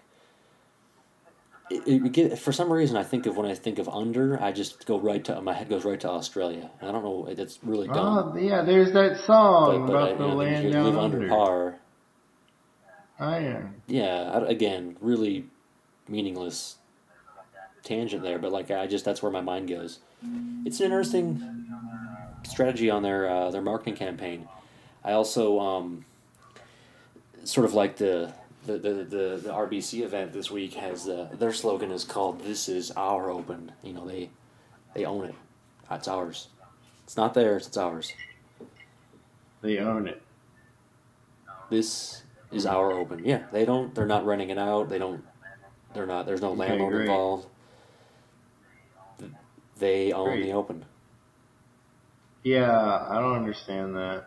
it, 1.71 1.87
it 1.87 2.11
get, 2.11 2.39
for 2.39 2.51
some 2.51 2.71
reason 2.71 2.97
I 2.97 3.03
think 3.03 3.25
of 3.25 3.37
when 3.37 3.49
I 3.49 3.55
think 3.55 3.79
of 3.79 3.87
under, 3.89 4.41
I 4.41 4.51
just 4.51 4.85
go 4.85 4.99
right 4.99 5.23
to 5.25 5.41
my 5.41 5.53
head 5.53 5.69
goes 5.69 5.85
right 5.85 5.99
to 6.01 6.09
Australia. 6.09 6.69
I 6.81 6.91
don't 6.91 7.03
know. 7.03 7.33
That's 7.33 7.59
really 7.63 7.87
dumb. 7.87 8.33
Oh, 8.33 8.37
yeah, 8.37 8.63
there's 8.63 8.91
that 8.93 9.17
song 9.17 9.87
but 9.87 9.93
but 9.93 9.95
I, 9.95 10.09
about 10.09 10.11
you 10.11 10.17
the 10.17 10.27
know, 10.27 10.35
land 10.35 10.73
down 10.73 10.85
live 10.85 10.97
under. 10.97 11.17
under 11.17 11.29
par. 11.29 11.75
Oh, 13.19 13.37
yeah. 13.37 13.61
Yeah, 13.87 14.31
I, 14.33 14.49
again, 14.49 14.97
really 14.99 15.45
meaningless 16.07 16.77
tangent 17.83 18.23
there, 18.23 18.39
but 18.39 18.51
like 18.51 18.71
I 18.71 18.87
just 18.87 19.05
that's 19.05 19.21
where 19.23 19.31
my 19.31 19.41
mind 19.41 19.69
goes. 19.69 19.99
It's 20.65 20.79
an 20.79 20.85
interesting 20.85 21.67
strategy 22.43 22.89
on 22.89 23.01
their 23.03 23.29
uh, 23.29 23.51
their 23.51 23.61
marketing 23.61 23.95
campaign. 23.95 24.47
I 25.03 25.13
also 25.13 25.59
um, 25.59 26.05
sort 27.43 27.65
of 27.65 27.73
like 27.73 27.97
the 27.97 28.33
the, 28.65 28.73
the, 28.73 28.93
the, 28.93 29.39
the 29.43 29.49
RBC 29.51 30.01
event 30.03 30.33
this 30.33 30.51
week 30.51 30.73
has 30.75 31.07
uh, 31.09 31.29
their 31.33 31.53
slogan 31.53 31.91
is 31.91 32.03
called 32.03 32.41
"This 32.43 32.69
is 32.69 32.91
our 32.91 33.29
Open." 33.29 33.71
You 33.83 33.93
know 33.93 34.07
they 34.07 34.29
they 34.93 35.05
own 35.05 35.25
it. 35.25 35.35
It's 35.89 36.07
ours. 36.07 36.47
It's 37.03 37.17
not 37.17 37.33
theirs. 37.33 37.67
It's 37.67 37.77
ours. 37.77 38.13
They 39.61 39.77
own 39.79 40.07
it. 40.07 40.21
This 41.69 42.23
is 42.51 42.65
our 42.65 42.91
Open. 42.91 43.23
Yeah, 43.25 43.43
they 43.51 43.65
don't. 43.65 43.93
They're 43.95 44.05
not 44.05 44.25
renting 44.25 44.49
it 44.49 44.57
out. 44.57 44.89
They 44.89 44.99
don't. 44.99 45.23
They're 45.93 46.05
not. 46.05 46.25
There's 46.25 46.41
no 46.41 46.49
Okay, 46.51 46.59
landlord 46.59 46.93
great. 46.93 47.01
involved. 47.01 47.47
They 49.77 50.11
own 50.11 50.29
Great. 50.29 50.43
the 50.43 50.51
Open. 50.53 50.85
Yeah, 52.43 53.05
I 53.09 53.19
don't 53.19 53.35
understand 53.35 53.95
that. 53.95 54.25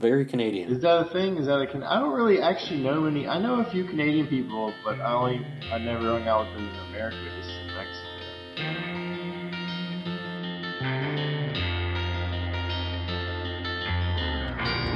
Very 0.00 0.24
Canadian. 0.24 0.70
Is 0.70 0.80
that 0.82 1.08
a 1.08 1.10
thing? 1.12 1.38
Is 1.38 1.46
that 1.46 1.60
a 1.60 1.66
can? 1.66 1.82
I 1.82 1.98
don't 1.98 2.14
really 2.14 2.40
actually 2.40 2.80
know 2.80 3.06
any. 3.06 3.26
I 3.26 3.40
know 3.40 3.58
a 3.58 3.64
few 3.70 3.84
Canadian 3.84 4.28
people, 4.28 4.72
but 4.84 5.00
I 5.00 5.12
only 5.12 5.44
I 5.72 5.78
never 5.78 6.04
hung 6.04 6.28
out 6.28 6.46
with 6.46 6.54
them 6.54 6.68
in 6.68 6.76
America, 6.90 7.18
just 7.36 7.50
in 7.50 7.66
Mexico. 7.74 8.08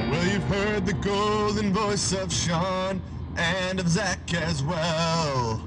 Well, 0.09 0.25
you've 0.31 0.43
heard 0.43 0.85
the 0.85 0.93
golden 0.93 1.73
voice 1.73 2.13
of 2.13 2.31
Sean 2.31 3.01
and 3.35 3.81
of 3.81 3.89
Zach 3.89 4.33
as 4.33 4.63
well. 4.63 5.61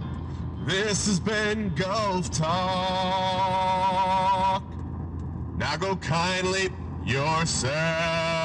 This 0.64 1.06
has 1.06 1.20
been 1.20 1.74
Golf 1.74 2.30
Talk. 2.30 2.52
Now 5.58 5.76
go 5.76 5.96
kindly 5.96 6.70
yourself. 7.04 8.35